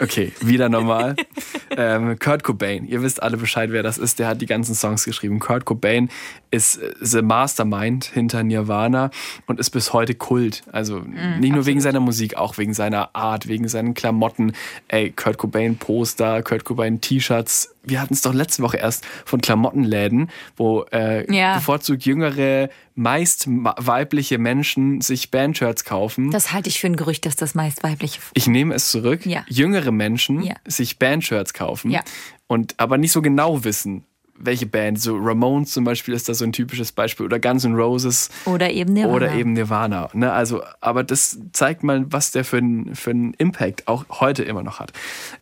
[0.00, 1.14] Okay, wieder normal.
[1.76, 4.18] ähm, Kurt Cobain, ihr wisst alle Bescheid, wer das ist.
[4.18, 5.38] Der hat die ganzen Songs geschrieben.
[5.38, 6.10] Kurt Cobain
[6.50, 9.10] ist äh, the Mastermind hinter Nirvana
[9.46, 10.64] und ist bis heute Kult.
[10.72, 14.52] Also mm, nicht nur wegen seiner Musik, auch wegen seiner Art, wegen seinen Klamotten.
[14.88, 17.74] Ey, Kurt Cobain Poster, Kurt Cobain T-Shirts.
[17.84, 21.56] Wir hatten es doch letzte Woche erst von Klamottenläden, wo äh, ja.
[21.56, 26.30] bevorzugt jüngere, meist weibliche Menschen sich Bandshirts kaufen.
[26.30, 28.20] Das halte ich für ein Gerücht, dass das meist weibliche.
[28.34, 29.26] Ich nehme es zurück.
[29.26, 29.33] Ja.
[29.48, 30.54] Jüngere Menschen ja.
[30.66, 32.00] sich Bandshirts kaufen ja.
[32.46, 34.04] und aber nicht so genau wissen,
[34.36, 35.00] welche Band.
[35.00, 38.30] So Ramones zum Beispiel ist da so ein typisches Beispiel oder Guns N' Roses.
[38.44, 39.14] Oder eben Nirvana.
[39.14, 40.10] Oder eben Nirvana.
[40.12, 40.32] Ne?
[40.32, 44.80] Also, aber das zeigt mal, was der für einen für Impact auch heute immer noch
[44.80, 44.92] hat.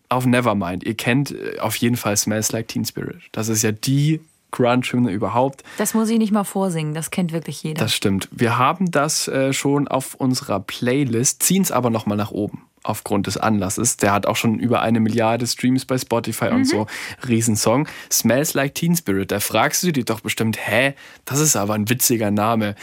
[0.09, 0.85] Auf Nevermind.
[0.85, 3.21] Ihr kennt äh, auf jeden Fall Smells Like Teen Spirit.
[3.33, 5.65] Das ist ja die Grunge-Hymne überhaupt.
[5.79, 7.83] Das muss ich nicht mal vorsingen, das kennt wirklich jeder.
[7.83, 8.29] Das stimmt.
[8.31, 13.27] Wir haben das äh, schon auf unserer Playlist, ziehen es aber nochmal nach oben aufgrund
[13.27, 13.97] des Anlasses.
[13.97, 16.57] Der hat auch schon über eine Milliarde Streams bei Spotify mhm.
[16.57, 16.87] und so.
[17.29, 17.89] Riesensong.
[18.11, 19.31] Smells Like Teen Spirit.
[19.31, 22.75] Da fragst du dich doch bestimmt, hä, das ist aber ein witziger Name.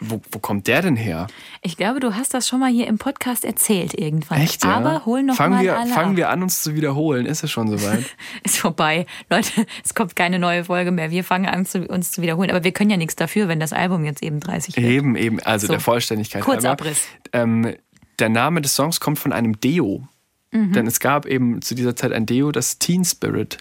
[0.00, 1.26] Wo, wo kommt der denn her?
[1.62, 4.40] Ich glaube, du hast das schon mal hier im Podcast erzählt irgendwann.
[4.40, 4.76] Echt, ja?
[4.76, 6.16] Aber hol noch fangen mal wir, alle Fangen ab.
[6.16, 7.26] wir an, uns zu wiederholen.
[7.26, 8.04] Ist es schon soweit?
[8.42, 9.06] ist vorbei.
[9.30, 11.10] Leute, es kommt keine neue Folge mehr.
[11.10, 12.50] Wir fangen an, uns zu wiederholen.
[12.50, 14.86] Aber wir können ja nichts dafür, wenn das Album jetzt eben 30 wird.
[14.86, 15.40] Eben, eben.
[15.40, 15.72] Also so.
[15.72, 17.02] der Vollständigkeit Kurzabriss.
[17.32, 17.74] Ähm,
[18.18, 20.06] der Name des Songs kommt von einem Deo.
[20.50, 20.72] Mhm.
[20.72, 23.58] Denn es gab eben zu dieser Zeit ein Deo, das Teen Spirit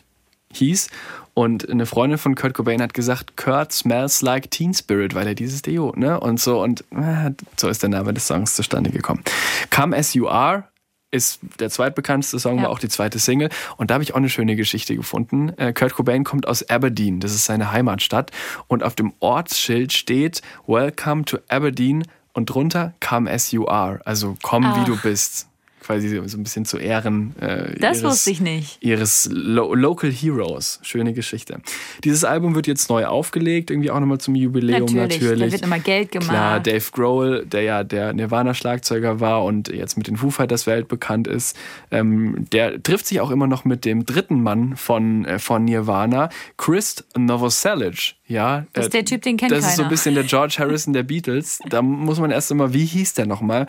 [0.54, 0.90] hieß.
[1.34, 5.34] Und eine Freundin von Kurt Cobain hat gesagt, Kurt smells like Teen Spirit, weil er
[5.34, 6.20] dieses Deo, ne?
[6.20, 9.24] Und so, und äh, so ist der Name des Songs zustande gekommen.
[9.72, 10.66] Come As You Are
[11.10, 12.64] ist der zweitbekannteste Song, ja.
[12.64, 13.50] war auch die zweite Single.
[13.78, 15.50] Und da habe ich auch eine schöne Geschichte gefunden.
[15.58, 18.32] Äh, Kurt Cobain kommt aus Aberdeen, das ist seine Heimatstadt.
[18.68, 24.38] Und auf dem Ortsschild steht Welcome to Aberdeen und drunter Come As You Are, also
[24.42, 24.82] komm Ach.
[24.82, 25.48] wie du bist
[25.84, 28.78] quasi so ein bisschen zu Ehren äh, das ihres, wusste ich nicht.
[28.82, 30.80] ihres Lo Local Heroes.
[30.82, 31.60] Schöne Geschichte.
[32.04, 35.22] Dieses Album wird jetzt neu aufgelegt, irgendwie auch nochmal zum Jubiläum natürlich.
[35.22, 35.46] natürlich.
[35.46, 36.30] Da wird immer Geld gemacht.
[36.30, 41.28] Klar, Dave Grohl, der ja der Nirvana-Schlagzeuger war und jetzt mit den Foo Fighters weltbekannt
[41.28, 41.58] ist,
[41.92, 46.30] ähm, der trifft sich auch immer noch mit dem dritten Mann von, äh, von Nirvana,
[46.58, 48.16] Chris Novoselic.
[48.28, 49.70] Ja, das ist der Typ, den kennt Das keiner.
[49.72, 51.60] ist so ein bisschen der George Harrison der Beatles.
[51.70, 53.68] Da muss man erst einmal, wie hieß der nochmal?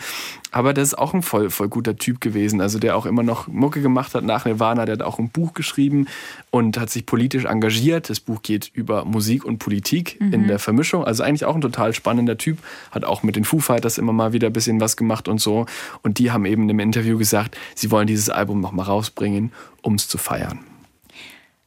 [0.53, 2.61] Aber das ist auch ein voll, voll guter Typ gewesen.
[2.61, 4.85] Also der auch immer noch Mucke gemacht hat nach Nirvana.
[4.85, 6.07] Der hat auch ein Buch geschrieben
[6.51, 8.11] und hat sich politisch engagiert.
[8.11, 10.33] Das Buch geht über Musik und Politik mhm.
[10.33, 11.05] in der Vermischung.
[11.05, 12.59] Also eigentlich auch ein total spannender Typ.
[12.91, 15.67] Hat auch mit den Foo Fighters immer mal wieder ein bisschen was gemacht und so.
[16.03, 20.09] Und die haben eben im Interview gesagt, sie wollen dieses Album nochmal rausbringen, um es
[20.09, 20.61] zu feiern.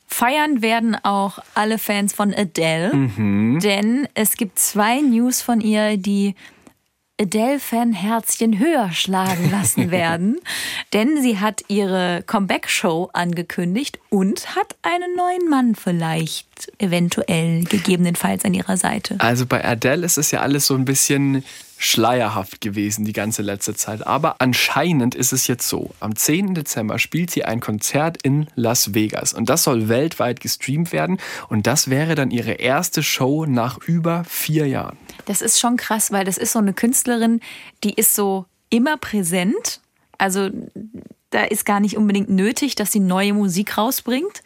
[0.07, 3.59] Feiern werden auch alle Fans von Adele, mhm.
[3.59, 6.33] denn es gibt zwei News von ihr, die
[7.19, 10.39] Adele-Fan-Herzchen höher schlagen lassen werden,
[10.93, 18.53] denn sie hat ihre Comeback-Show angekündigt und hat einen neuen Mann vielleicht eventuell gegebenenfalls an
[18.53, 19.15] ihrer Seite.
[19.19, 21.43] Also bei Adele ist es ja alles so ein bisschen
[21.77, 24.05] schleierhaft gewesen die ganze letzte Zeit.
[24.05, 25.91] Aber anscheinend ist es jetzt so.
[25.99, 26.55] Am 10.
[26.55, 29.33] Dezember spielt sie ein Konzert in Las Vegas.
[29.33, 31.17] Und das soll weltweit gestreamt werden.
[31.49, 34.97] Und das wäre dann ihre erste Show nach über vier Jahren.
[35.25, 37.41] Das ist schon krass, weil das ist so eine Künstlerin,
[37.83, 39.81] die ist so immer präsent.
[40.17, 40.49] Also
[41.29, 44.41] da ist gar nicht unbedingt nötig, dass sie neue Musik rausbringt.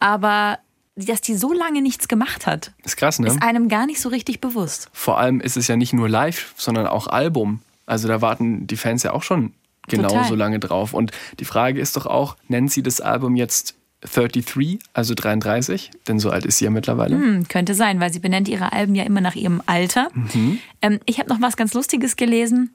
[0.00, 0.58] Aber
[0.96, 2.72] dass die so lange nichts gemacht hat.
[2.84, 3.26] Ist krass, ne?
[3.26, 4.88] Ist einem gar nicht so richtig bewusst.
[4.92, 7.60] Vor allem ist es ja nicht nur live, sondern auch Album.
[7.86, 9.52] Also da warten die Fans ja auch schon
[9.88, 10.36] genauso Total.
[10.36, 10.94] lange drauf.
[10.94, 13.74] Und die Frage ist doch auch, nennt sie das Album jetzt
[14.12, 15.90] 33, also 33?
[16.08, 17.16] Denn so alt ist sie ja mittlerweile.
[17.16, 20.08] Hm, könnte sein, weil sie benennt ihre Alben ja immer nach ihrem Alter.
[20.14, 20.58] Mhm.
[20.82, 22.74] Ähm, ich habe noch was ganz Lustiges gelesen.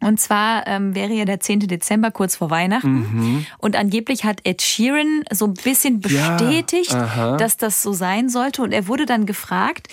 [0.00, 1.60] Und zwar ähm, wäre ja der 10.
[1.60, 2.88] Dezember kurz vor Weihnachten.
[2.88, 3.46] Mhm.
[3.58, 8.62] Und angeblich hat Ed Sheeran so ein bisschen bestätigt, ja, dass das so sein sollte.
[8.62, 9.88] Und er wurde dann gefragt,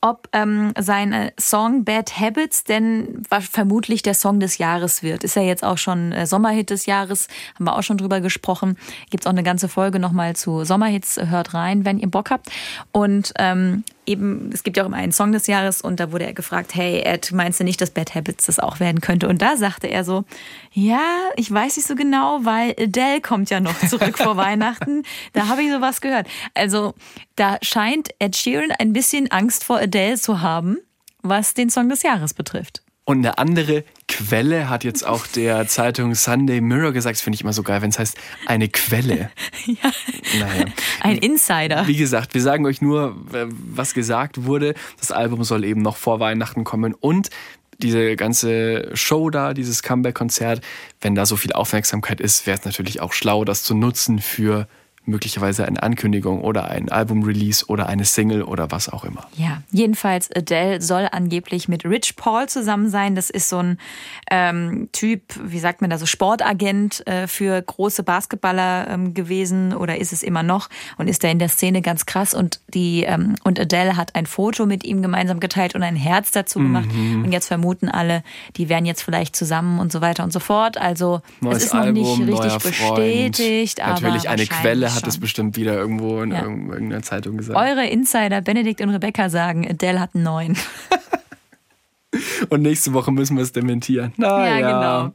[0.00, 5.24] ob ähm, sein Song Bad Habits denn vermutlich der Song des Jahres wird.
[5.24, 8.76] Ist ja jetzt auch schon äh, Sommerhit des Jahres, haben wir auch schon drüber gesprochen.
[9.10, 11.18] Gibt's auch eine ganze Folge nochmal zu Sommerhits.
[11.18, 12.50] Hört rein, wenn ihr Bock habt.
[12.92, 16.26] Und ähm, eben, es gibt ja auch immer einen Song des Jahres und da wurde
[16.26, 19.28] er gefragt, hey Ed, meinst du nicht, dass Bad Habits das auch werden könnte?
[19.28, 20.24] Und da sagte er so,
[20.72, 21.02] ja,
[21.36, 25.02] ich weiß nicht so genau, weil Adele kommt ja noch zurück vor Weihnachten.
[25.32, 26.26] Da habe ich sowas gehört.
[26.54, 26.94] Also
[27.34, 30.78] da scheint Ed Sheeran ein bisschen Angst vor Adele zu haben,
[31.22, 32.82] was den Song des Jahres betrifft.
[33.04, 37.42] Und eine andere Quelle hat jetzt auch der Zeitung Sunday Mirror gesagt, das finde ich
[37.42, 38.16] immer so geil, wenn es heißt,
[38.46, 39.30] eine Quelle.
[39.66, 39.90] ja.
[40.38, 40.66] Naja.
[41.00, 41.86] Ein Insider.
[41.86, 43.16] Wie gesagt, wir sagen euch nur,
[43.50, 44.74] was gesagt wurde.
[45.00, 47.30] Das Album soll eben noch vor Weihnachten kommen und
[47.78, 50.62] diese ganze Show da, dieses Comeback-Konzert,
[51.00, 54.66] wenn da so viel Aufmerksamkeit ist, wäre es natürlich auch schlau, das zu nutzen für
[55.06, 59.26] möglicherweise eine Ankündigung oder ein Album-Release oder eine Single oder was auch immer.
[59.36, 63.14] Ja, jedenfalls Adele soll angeblich mit Rich Paul zusammen sein.
[63.14, 63.78] Das ist so ein
[64.30, 69.98] ähm, Typ, wie sagt man da, so Sportagent äh, für große Basketballer ähm, gewesen oder
[69.98, 73.36] ist es immer noch und ist da in der Szene ganz krass und die ähm,
[73.44, 77.24] und Adele hat ein Foto mit ihm gemeinsam geteilt und ein Herz dazu gemacht mhm.
[77.24, 78.22] und jetzt vermuten alle,
[78.56, 80.78] die wären jetzt vielleicht zusammen und so weiter und so fort.
[80.78, 84.02] Also Neues es ist noch Album, nicht richtig bestätigt, Freund.
[84.02, 85.10] Natürlich eine Quelle hat schon.
[85.10, 86.42] es bestimmt wieder irgendwo in ja.
[86.42, 87.58] irgendeiner Zeitung gesagt.
[87.58, 90.56] Eure Insider Benedikt und Rebecca sagen, Adele hat neuen.
[92.48, 94.12] und nächste Woche müssen wir es dementieren.
[94.16, 95.12] Na, ja, ja, genau.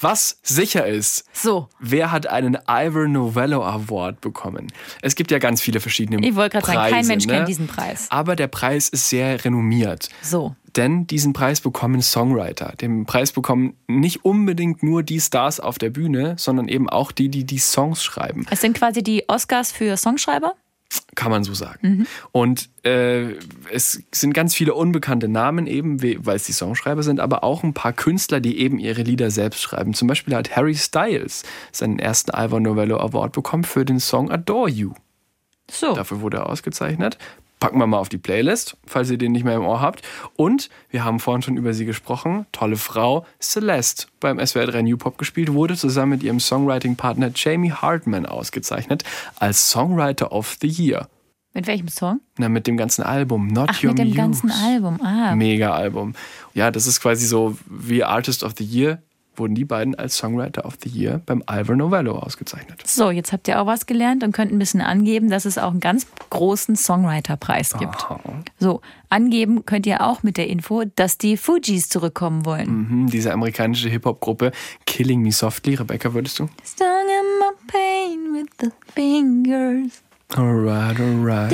[0.00, 1.68] Was sicher ist, so.
[1.78, 4.68] wer hat einen Ivor Novello Award bekommen?
[5.02, 7.34] Es gibt ja ganz viele verschiedene Ich wollte gerade sagen, kein Mensch ne?
[7.34, 8.06] kennt diesen Preis.
[8.10, 10.08] Aber der Preis ist sehr renommiert.
[10.22, 10.54] So.
[10.76, 12.74] Denn diesen Preis bekommen Songwriter.
[12.80, 17.28] Den Preis bekommen nicht unbedingt nur die Stars auf der Bühne, sondern eben auch die,
[17.28, 18.46] die die Songs schreiben.
[18.50, 20.54] Es sind quasi die Oscars für Songschreiber?
[21.14, 21.88] Kann man so sagen.
[21.88, 22.06] Mhm.
[22.32, 23.34] Und äh,
[23.70, 27.74] es sind ganz viele unbekannte Namen eben, weil es die Songschreiber sind, aber auch ein
[27.74, 29.94] paar Künstler, die eben ihre Lieder selbst schreiben.
[29.94, 34.70] Zum Beispiel hat Harry Styles seinen ersten Ivor Novello Award bekommen für den Song Adore
[34.70, 34.92] You.
[35.70, 35.94] So.
[35.94, 37.18] Dafür wurde er ausgezeichnet
[37.60, 40.02] packen wir mal auf die Playlist, falls ihr den nicht mehr im Ohr habt.
[40.34, 42.46] Und wir haben vorhin schon über sie gesprochen.
[42.52, 47.72] Tolle Frau, Celeste, beim SWR 3 New Pop gespielt, wurde zusammen mit ihrem Songwriting-Partner Jamie
[47.72, 49.04] Hartman ausgezeichnet
[49.36, 51.08] als Songwriter of the Year.
[51.52, 52.20] Mit welchem Song?
[52.38, 54.16] Na, mit dem ganzen Album, Not Ach, Your mit dem Muse.
[54.16, 55.34] ganzen Album, ah.
[55.34, 56.14] Mega Album.
[56.54, 59.02] Ja, das ist quasi so wie Artist of the Year
[59.40, 62.82] wurden die beiden als Songwriter of the Year beim Ivor Novello ausgezeichnet.
[62.86, 65.70] So, jetzt habt ihr auch was gelernt und könnt ein bisschen angeben, dass es auch
[65.72, 67.96] einen ganz großen Songwriter-Preis gibt.
[67.96, 68.20] Aha.
[68.58, 72.68] So, angeben könnt ihr auch mit der Info, dass die Fugees zurückkommen wollen.
[72.68, 74.52] Mhm, diese amerikanische Hip-Hop-Gruppe
[74.86, 75.74] Killing Me Softly.
[75.74, 76.48] Rebecca, würdest du?
[76.64, 80.02] Stung in my pain with the fingers.
[80.36, 81.52] Alright, alright.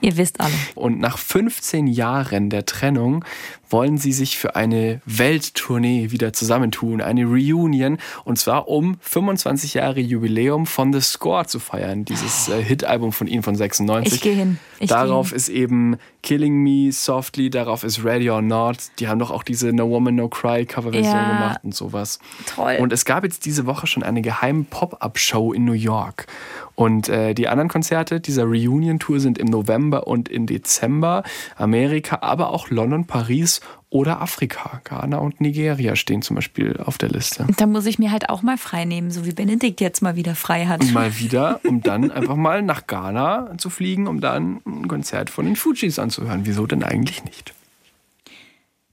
[0.00, 0.52] Ihr wisst alle.
[0.74, 3.24] Und nach 15 Jahren der Trennung
[3.68, 10.00] wollen sie sich für eine Welttournee wieder zusammentun, eine Reunion, und zwar um 25 Jahre
[10.00, 14.14] Jubiläum von The Score zu feiern, dieses äh, Hitalbum von ihnen von 96.
[14.14, 14.58] Ich gehe hin.
[14.78, 15.36] Ich darauf geh hin.
[15.36, 18.76] ist eben Killing Me Softly, darauf ist Ready or Not.
[18.98, 21.28] Die haben doch auch diese No Woman No Cry Coverversion Ja.
[21.28, 22.18] gemacht und sowas.
[22.54, 22.76] Toll.
[22.80, 26.26] Und es gab jetzt diese Woche schon eine geheime Pop-up-Show in New York.
[26.74, 31.22] Und äh, die anderen Konzerte dieser Reunion-Tour sind im November und im Dezember.
[31.56, 34.80] Amerika, aber auch London, Paris oder Afrika.
[34.84, 37.46] Ghana und Nigeria stehen zum Beispiel auf der Liste.
[37.56, 40.34] Da muss ich mir halt auch mal frei nehmen, so wie Benedikt jetzt mal wieder
[40.34, 40.84] frei hat.
[40.92, 45.46] Mal wieder, um dann einfach mal nach Ghana zu fliegen, um dann ein Konzert von
[45.46, 46.42] den Fujis anzuhören.
[46.44, 47.54] Wieso denn eigentlich nicht?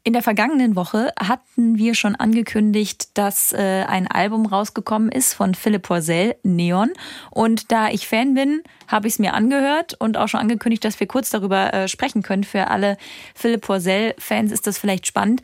[0.07, 5.55] In der vergangenen Woche hatten wir schon angekündigt, dass äh, ein Album rausgekommen ist von
[5.55, 6.91] Philipp Porzell, Neon.
[7.31, 10.99] Und da ich Fan bin, habe ich es mir angehört und auch schon angekündigt, dass
[10.99, 12.43] wir kurz darüber äh, sprechen können.
[12.43, 12.97] Für alle
[13.33, 15.41] Philipp Porzell-Fans ist das vielleicht spannend,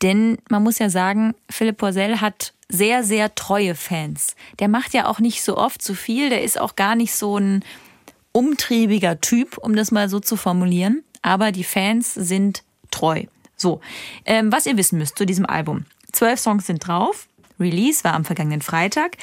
[0.00, 4.36] denn man muss ja sagen, Philipp Porzell hat sehr, sehr treue Fans.
[4.60, 7.36] Der macht ja auch nicht so oft so viel, der ist auch gar nicht so
[7.36, 7.64] ein
[8.30, 11.02] umtriebiger Typ, um das mal so zu formulieren.
[11.22, 13.24] Aber die Fans sind treu.
[13.64, 13.80] So,
[14.26, 15.86] ähm, was ihr wissen müsst zu diesem Album.
[16.12, 17.28] Zwölf Songs sind drauf.
[17.58, 19.16] Release war am vergangenen Freitag.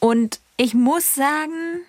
[0.00, 1.80] Und ich muss sagen,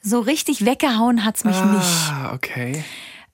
[0.00, 2.10] so richtig weggehauen hat's mich nicht.
[2.12, 2.84] Ah, okay.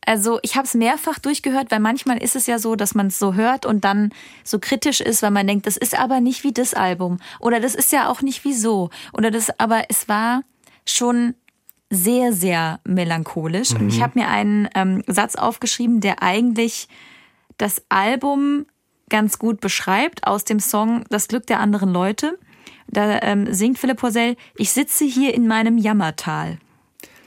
[0.06, 3.18] Also ich habe es mehrfach durchgehört, weil manchmal ist es ja so, dass man es
[3.18, 4.10] so hört und dann
[4.42, 7.74] so kritisch ist, weil man denkt, das ist aber nicht wie das Album oder das
[7.74, 10.42] ist ja auch nicht wie so oder das, aber es war
[10.86, 11.34] schon
[11.90, 16.88] sehr, sehr melancholisch und ich habe mir einen ähm, Satz aufgeschrieben, der eigentlich
[17.58, 18.66] das Album
[19.08, 22.38] ganz gut beschreibt aus dem Song Das Glück der anderen Leute.
[22.88, 26.58] Da ähm, singt Philipp Porzell, ich sitze hier in meinem Jammertal.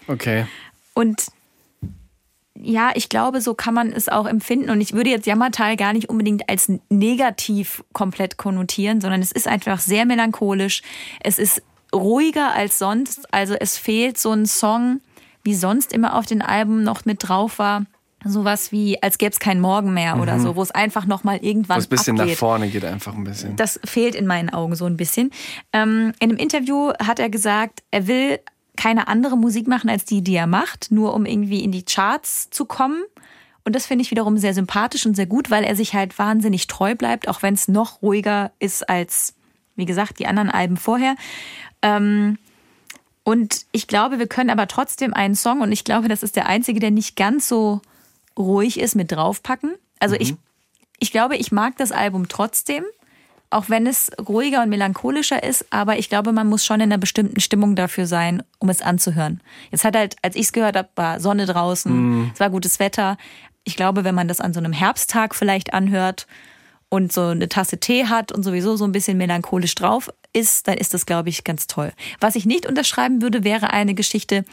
[0.08, 0.46] Okay.
[0.94, 1.28] Und
[2.60, 4.70] ja, ich glaube, so kann man es auch empfinden.
[4.70, 9.48] Und ich würde jetzt Jammertal gar nicht unbedingt als negativ komplett konnotieren, sondern es ist
[9.48, 10.82] einfach sehr melancholisch.
[11.20, 11.62] Es ist
[11.94, 13.32] ruhiger als sonst.
[13.34, 15.02] Also es fehlt so ein Song,
[15.44, 17.86] wie sonst immer auf den Alben noch mit drauf war.
[18.26, 21.82] Sowas wie, als gäbe es keinen Morgen mehr oder so, wo es einfach nochmal irgendwann
[21.82, 22.34] ein bisschen abgeht.
[22.34, 23.56] nach vorne geht einfach ein bisschen.
[23.56, 25.30] Das fehlt in meinen Augen so ein bisschen.
[25.72, 28.40] Ähm, in einem Interview hat er gesagt, er will
[28.76, 32.50] keine andere Musik machen als die, die er macht, nur um irgendwie in die Charts
[32.50, 33.04] zu kommen.
[33.64, 36.68] Und das finde ich wiederum sehr sympathisch und sehr gut, weil er sich halt wahnsinnig
[36.68, 39.36] treu bleibt, auch wenn es noch ruhiger ist als,
[39.76, 41.16] wie gesagt, die anderen Alben vorher.
[41.82, 42.38] Ähm,
[43.24, 46.48] und ich glaube, wir können aber trotzdem einen Song, und ich glaube, das ist der
[46.48, 47.82] einzige, der nicht ganz so
[48.38, 49.76] ruhig ist, mit draufpacken.
[50.00, 50.36] Also ich,
[51.00, 52.84] ich glaube, ich mag das Album trotzdem,
[53.50, 56.98] auch wenn es ruhiger und melancholischer ist, aber ich glaube, man muss schon in einer
[56.98, 59.42] bestimmten Stimmung dafür sein, um es anzuhören.
[59.72, 63.18] Jetzt hat halt, als ich es gehört habe, war Sonne draußen, es war gutes Wetter.
[63.64, 66.28] Ich glaube, wenn man das an so einem Herbsttag vielleicht anhört
[66.90, 70.78] und so eine Tasse Tee hat und sowieso so ein bisschen melancholisch drauf ist, dann
[70.78, 71.92] ist das, glaube ich, ganz toll.
[72.20, 74.46] Was ich nicht unterschreiben würde, wäre eine Geschichte.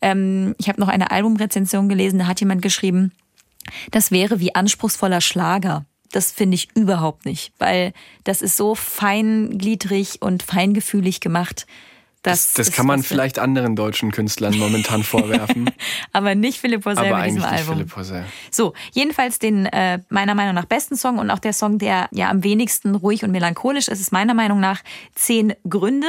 [0.00, 3.12] Ähm, ich habe noch eine Albumrezension gelesen, da hat jemand geschrieben,
[3.90, 5.84] das wäre wie anspruchsvoller Schlager.
[6.12, 7.92] Das finde ich überhaupt nicht, weil
[8.24, 11.66] das ist so feingliedrig und feingefühlig gemacht.
[12.22, 15.70] Das, das ist kann man vielleicht anderen deutschen Künstlern momentan vorwerfen.
[16.12, 17.74] aber nicht Philipp Poisel aber mit diesem eigentlich nicht Album.
[17.76, 18.24] Philipp Poisel.
[18.50, 22.28] So, jedenfalls den äh, meiner Meinung nach besten Song und auch der Song, der ja
[22.28, 24.82] am wenigsten ruhig und melancholisch ist, ist meiner Meinung nach
[25.14, 26.08] Zehn Gründe.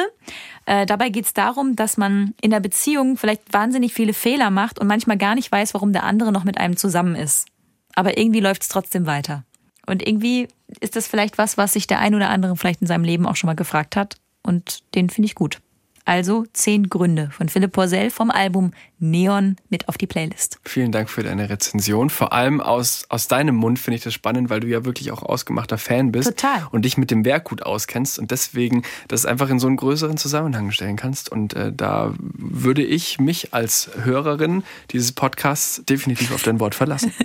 [0.66, 4.80] Äh, dabei geht es darum, dass man in der Beziehung vielleicht wahnsinnig viele Fehler macht
[4.80, 7.48] und manchmal gar nicht weiß, warum der andere noch mit einem zusammen ist.
[7.96, 9.44] Aber irgendwie läuft es trotzdem weiter.
[9.88, 10.48] Und irgendwie
[10.80, 13.36] ist das vielleicht was, was sich der ein oder andere vielleicht in seinem Leben auch
[13.36, 14.16] schon mal gefragt hat.
[14.44, 15.60] Und den finde ich gut.
[16.06, 18.72] Also Zehn Gründe von Philipp Porzell vom Album
[19.02, 20.60] Neon mit auf die Playlist.
[20.64, 22.10] Vielen Dank für deine Rezension.
[22.10, 25.24] Vor allem aus, aus deinem Mund finde ich das spannend, weil du ja wirklich auch
[25.24, 26.30] ausgemachter Fan bist.
[26.30, 26.68] Total.
[26.72, 30.18] Und dich mit dem Werk gut auskennst und deswegen das einfach in so einen größeren
[30.18, 31.32] Zusammenhang stellen kannst.
[31.32, 37.12] Und äh, da würde ich mich als Hörerin dieses Podcasts definitiv auf dein Wort verlassen.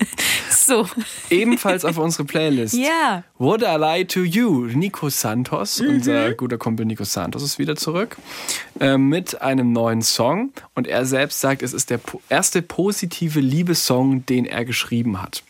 [0.66, 0.88] So.
[1.30, 2.74] Ebenfalls auf unsere Playlist.
[2.74, 3.22] Ja.
[3.38, 4.66] Would I Lie to You?
[4.66, 8.16] Nico Santos, unser guter Kumpel Nico Santos ist wieder zurück
[8.80, 10.50] äh, mit einem neuen Song.
[10.74, 12.00] Und er selbst sagt, es ist der
[12.30, 15.42] erste positive Liebessong, den er geschrieben hat.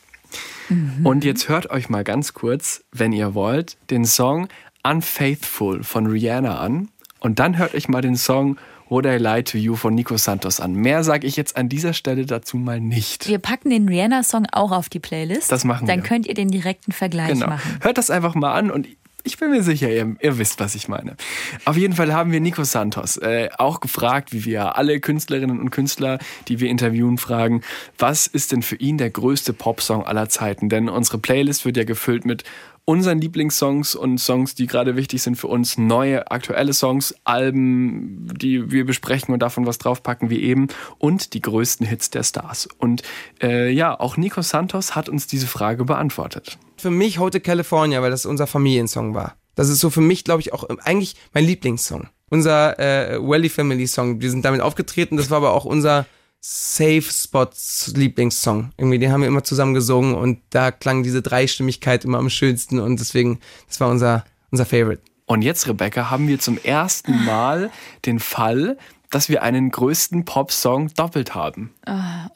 [1.04, 4.48] Und jetzt hört euch mal ganz kurz, wenn ihr wollt, den Song
[4.82, 6.88] Unfaithful von Rihanna an.
[7.20, 8.56] Und dann hört euch mal den Song
[8.88, 10.74] Would I Lie to You von Nico Santos an.
[10.74, 13.26] Mehr sage ich jetzt an dieser Stelle dazu mal nicht.
[13.28, 15.50] Wir packen den Rihanna-Song auch auf die Playlist.
[15.50, 16.08] Das machen Dann wir.
[16.08, 17.48] könnt ihr den direkten Vergleich Genau.
[17.48, 17.78] machen.
[17.80, 18.86] Hört das einfach mal an und
[19.26, 21.16] ich bin mir sicher, ihr, ihr wisst, was ich meine.
[21.64, 25.70] Auf jeden Fall haben wir Nico Santos äh, auch gefragt, wie wir alle Künstlerinnen und
[25.70, 27.62] Künstler, die wir interviewen, fragen,
[27.98, 30.68] was ist denn für ihn der größte Popsong aller Zeiten?
[30.68, 32.44] Denn unsere Playlist wird ja gefüllt mit
[32.86, 38.70] unseren Lieblingssongs und Songs, die gerade wichtig sind für uns, neue, aktuelle Songs, Alben, die
[38.70, 40.68] wir besprechen und davon was draufpacken wie eben
[40.98, 42.68] und die größten Hits der Stars.
[42.78, 43.02] Und
[43.42, 46.58] äh, ja, auch Nico Santos hat uns diese Frage beantwortet.
[46.76, 49.36] Für mich Hotel California, weil das unser Familiensong war.
[49.56, 52.08] Das ist so für mich, glaube ich, auch eigentlich mein Lieblingssong.
[52.30, 54.20] Unser äh, Welly Family Song.
[54.20, 55.16] Wir sind damit aufgetreten.
[55.16, 56.06] Das war aber auch unser
[56.48, 58.70] Safe Spots Lieblingssong.
[58.76, 62.78] Irgendwie, den haben wir immer zusammen gesungen und da klang diese Dreistimmigkeit immer am schönsten
[62.78, 65.02] und deswegen, das war unser, unser Favorite.
[65.24, 67.72] Und jetzt, Rebecca, haben wir zum ersten Mal
[68.04, 68.78] den Fall,
[69.10, 71.74] dass wir einen größten Popsong doppelt haben.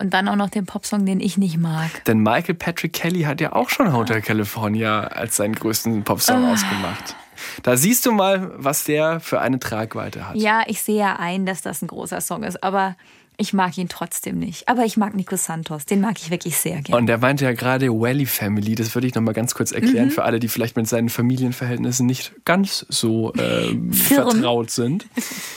[0.00, 2.04] Und dann auch noch den Popsong, den ich nicht mag.
[2.06, 7.14] Denn Michael Patrick Kelly hat ja auch schon Hotel California als seinen größten Popsong ausgemacht.
[7.62, 10.36] Da siehst du mal, was der für eine Tragweite hat.
[10.36, 12.96] Ja, ich sehe ja ein, dass das ein großer Song ist, aber
[13.40, 14.68] ich mag ihn trotzdem nicht.
[14.68, 17.00] Aber ich mag Nico Santos, den mag ich wirklich sehr gerne.
[17.00, 20.10] Und er meinte ja gerade Welly Family, das würde ich nochmal ganz kurz erklären Mhm.
[20.12, 23.92] für alle, die vielleicht mit seinen Familienverhältnissen nicht ganz so Firm.
[23.92, 25.06] vertraut sind.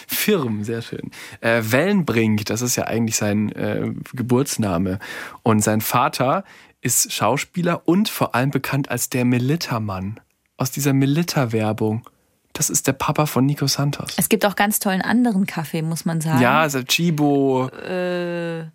[0.08, 1.12] Firm, sehr schön.
[1.42, 5.00] Äh, Wellenbrink, das ist ja eigentlich sein äh, Geburtsname.
[5.44, 6.44] Und sein Vater
[6.82, 10.20] ist Schauspieler und vor allem bekannt als der Melitta-Mann
[10.58, 12.04] aus dieser Melitta-Werbung.
[12.54, 14.14] Das ist der Papa von Nico Santos.
[14.18, 16.40] es gibt auch ganz tollen anderen Kaffee, muss man sagen.
[16.42, 18.66] Ja, also Chibo, Äh,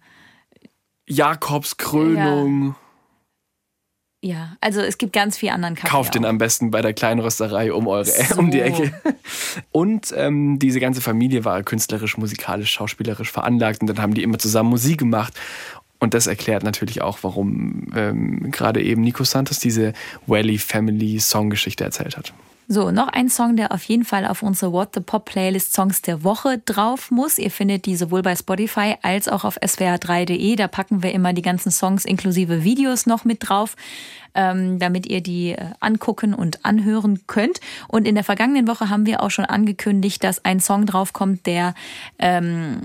[1.07, 2.75] Jakobs Krönung.
[4.21, 5.89] ja, also es gibt ganz viel anderen Kaffee.
[5.91, 6.29] Kauft den auch.
[6.31, 8.39] am besten bei der kleinen Rösterei um eure So.
[8.39, 8.93] um die Ecke.
[9.71, 14.39] Und ähm, diese ganze Familie war künstlerisch, musikalisch, schauspielerisch veranlagt und dann haben die immer
[14.39, 15.33] zusammen Musik gemacht.
[16.01, 19.93] Und das erklärt natürlich auch, warum ähm, gerade eben Nico Santos diese
[20.27, 22.33] Welly Family Songgeschichte erzählt hat.
[22.71, 26.03] So, noch ein Song, der auf jeden Fall auf unsere What the Pop Playlist Songs
[26.03, 27.39] der Woche drauf muss.
[27.39, 30.55] Ihr findet die sowohl bei Spotify als auch auf swr3.de.
[30.55, 33.75] Da packen wir immer die ganzen Songs inklusive Videos noch mit drauf,
[34.35, 37.59] ähm, damit ihr die äh, angucken und anhören könnt.
[37.89, 41.73] Und in der vergangenen Woche haben wir auch schon angekündigt, dass ein Song draufkommt, der
[42.19, 42.83] ähm,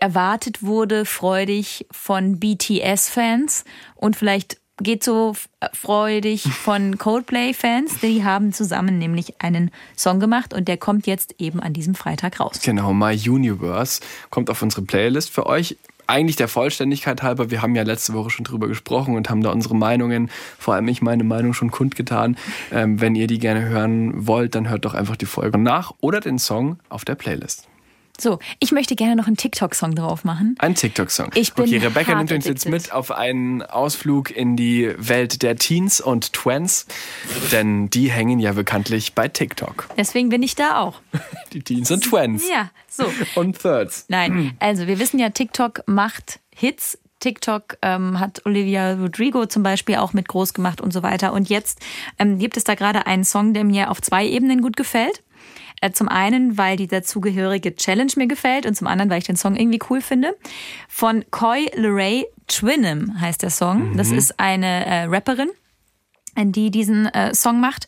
[0.00, 8.00] erwartet wurde, freudig von BTS-Fans und vielleicht geht so äh, freudig von Coldplay-Fans.
[8.00, 12.40] Die haben zusammen nämlich einen Song gemacht und der kommt jetzt eben an diesem Freitag
[12.40, 12.60] raus.
[12.62, 15.76] Genau, My Universe kommt auf unsere Playlist für euch.
[16.08, 19.50] Eigentlich der Vollständigkeit halber, wir haben ja letzte Woche schon drüber gesprochen und haben da
[19.50, 22.36] unsere Meinungen, vor allem ich meine Meinung schon kundgetan.
[22.70, 26.20] Ähm, wenn ihr die gerne hören wollt, dann hört doch einfach die Folge nach oder
[26.20, 27.66] den Song auf der Playlist.
[28.20, 30.56] So, ich möchte gerne noch einen TikTok-Song drauf machen.
[30.58, 31.30] Ein TikTok-Song.
[31.34, 35.56] Ich bin okay, Rebecca nimmt uns jetzt mit auf einen Ausflug in die Welt der
[35.56, 36.86] Teens und Twents,
[37.52, 39.88] denn die hängen ja bekanntlich bei TikTok.
[39.96, 41.00] Deswegen bin ich da auch.
[41.52, 42.44] Die Teens und Twents.
[42.50, 43.10] Ja, so.
[43.34, 44.06] Und Thirds.
[44.08, 46.98] Nein, also wir wissen ja, TikTok macht Hits.
[47.20, 51.32] TikTok ähm, hat Olivia Rodrigo zum Beispiel auch mit groß gemacht und so weiter.
[51.32, 51.80] Und jetzt
[52.18, 55.22] ähm, gibt es da gerade einen Song, der mir auf zwei Ebenen gut gefällt.
[55.80, 59.36] Äh, Zum einen, weil die dazugehörige Challenge mir gefällt und zum anderen, weil ich den
[59.36, 60.36] Song irgendwie cool finde.
[60.88, 63.96] Von Coy Leray Twinem heißt der Song.
[63.96, 65.50] Das ist eine äh, Rapperin,
[66.36, 67.86] die diesen äh, Song macht.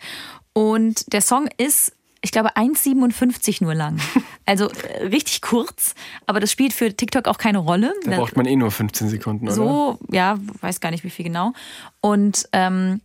[0.52, 3.98] Und der Song ist, ich glaube, 1,57 nur lang.
[4.46, 7.92] Also äh, richtig kurz, aber das spielt für TikTok auch keine Rolle.
[8.06, 9.54] Da braucht man eh nur 15 Sekunden, oder?
[9.54, 11.52] So, ja, weiß gar nicht, wie viel genau.
[12.00, 13.02] Und ähm,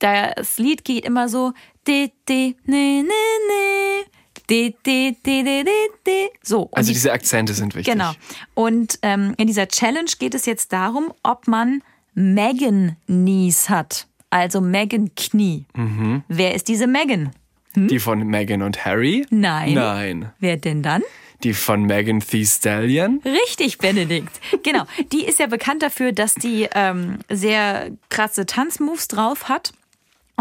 [0.00, 1.52] das Lied geht immer so.
[1.86, 4.04] di, di, ne, ne, ne,
[4.52, 5.64] di, di, di, di,
[6.06, 6.28] di.
[6.42, 6.68] So.
[6.72, 7.92] Also die- diese Akzente sind wichtig.
[7.94, 8.12] Genau.
[8.54, 11.82] Und ähm, in dieser Challenge geht es jetzt darum, ob man
[12.14, 14.06] Megan Knees hat.
[14.30, 15.64] Also Megan Knie.
[15.74, 16.22] Mhm.
[16.28, 17.30] Wer ist diese Megan?
[17.74, 19.26] Die von Meghan und Harry?
[19.30, 19.72] Nein.
[19.74, 20.32] Nein.
[20.40, 21.02] Wer denn dann?
[21.42, 23.20] Die von Megan Thee Stallion?
[23.24, 24.30] Richtig, Benedikt.
[24.62, 24.84] Genau.
[25.12, 29.72] Die ist ja bekannt dafür, dass die ähm, sehr krasse Tanzmoves drauf hat.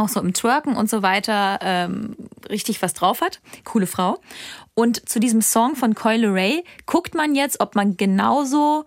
[0.02, 2.16] Auch so im Twerken und so weiter ähm,
[2.50, 3.40] richtig was drauf hat.
[3.64, 4.20] Coole Frau.
[4.74, 8.86] Und zu diesem Song von Coil Ray guckt man jetzt, ob man genauso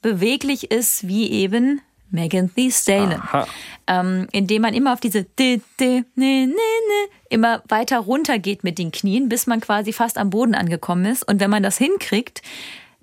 [0.00, 3.20] beweglich ist wie eben Megan Thee Stallion.
[3.20, 3.46] Aha.
[3.86, 8.64] Ähm, indem man immer auf diese di, di, ne, ne, ne, immer weiter runter geht
[8.64, 11.28] mit den Knien, bis man quasi fast am Boden angekommen ist.
[11.28, 12.40] Und wenn man das hinkriegt,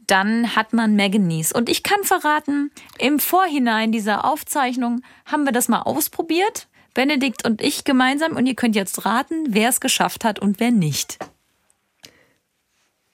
[0.08, 1.52] dann hat man Megan Knees.
[1.52, 6.68] Und ich kann verraten, im Vorhinein dieser Aufzeichnung haben wir das mal ausprobiert.
[6.94, 8.36] Benedikt und ich gemeinsam.
[8.36, 11.18] Und ihr könnt jetzt raten, wer es geschafft hat und wer nicht.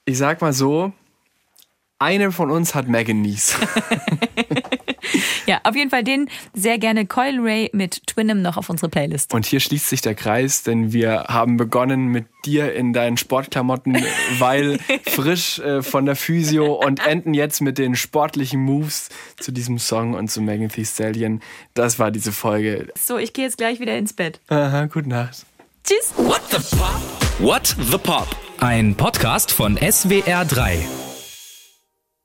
[0.05, 0.93] Ich sag mal so,
[1.99, 3.55] eine von uns hat Megan Nies.
[5.47, 9.33] Ja, auf jeden Fall den sehr gerne Coil Ray mit Twinem noch auf unsere Playlist.
[9.33, 13.97] Und hier schließt sich der Kreis, denn wir haben begonnen mit dir in deinen Sportklamotten,
[14.39, 14.77] weil
[15.07, 20.15] frisch äh, von der Physio und enden jetzt mit den sportlichen Moves zu diesem Song
[20.15, 21.41] und zu Megan Thee Stallion.
[21.73, 22.87] Das war diese Folge.
[22.99, 24.41] So, ich gehe jetzt gleich wieder ins Bett.
[24.49, 25.45] Aha, gute Nacht.
[25.85, 26.13] Tschüss.
[26.17, 27.01] What the Pop?
[27.39, 28.27] What the Pop?
[28.59, 31.06] Ein Podcast von SWR3.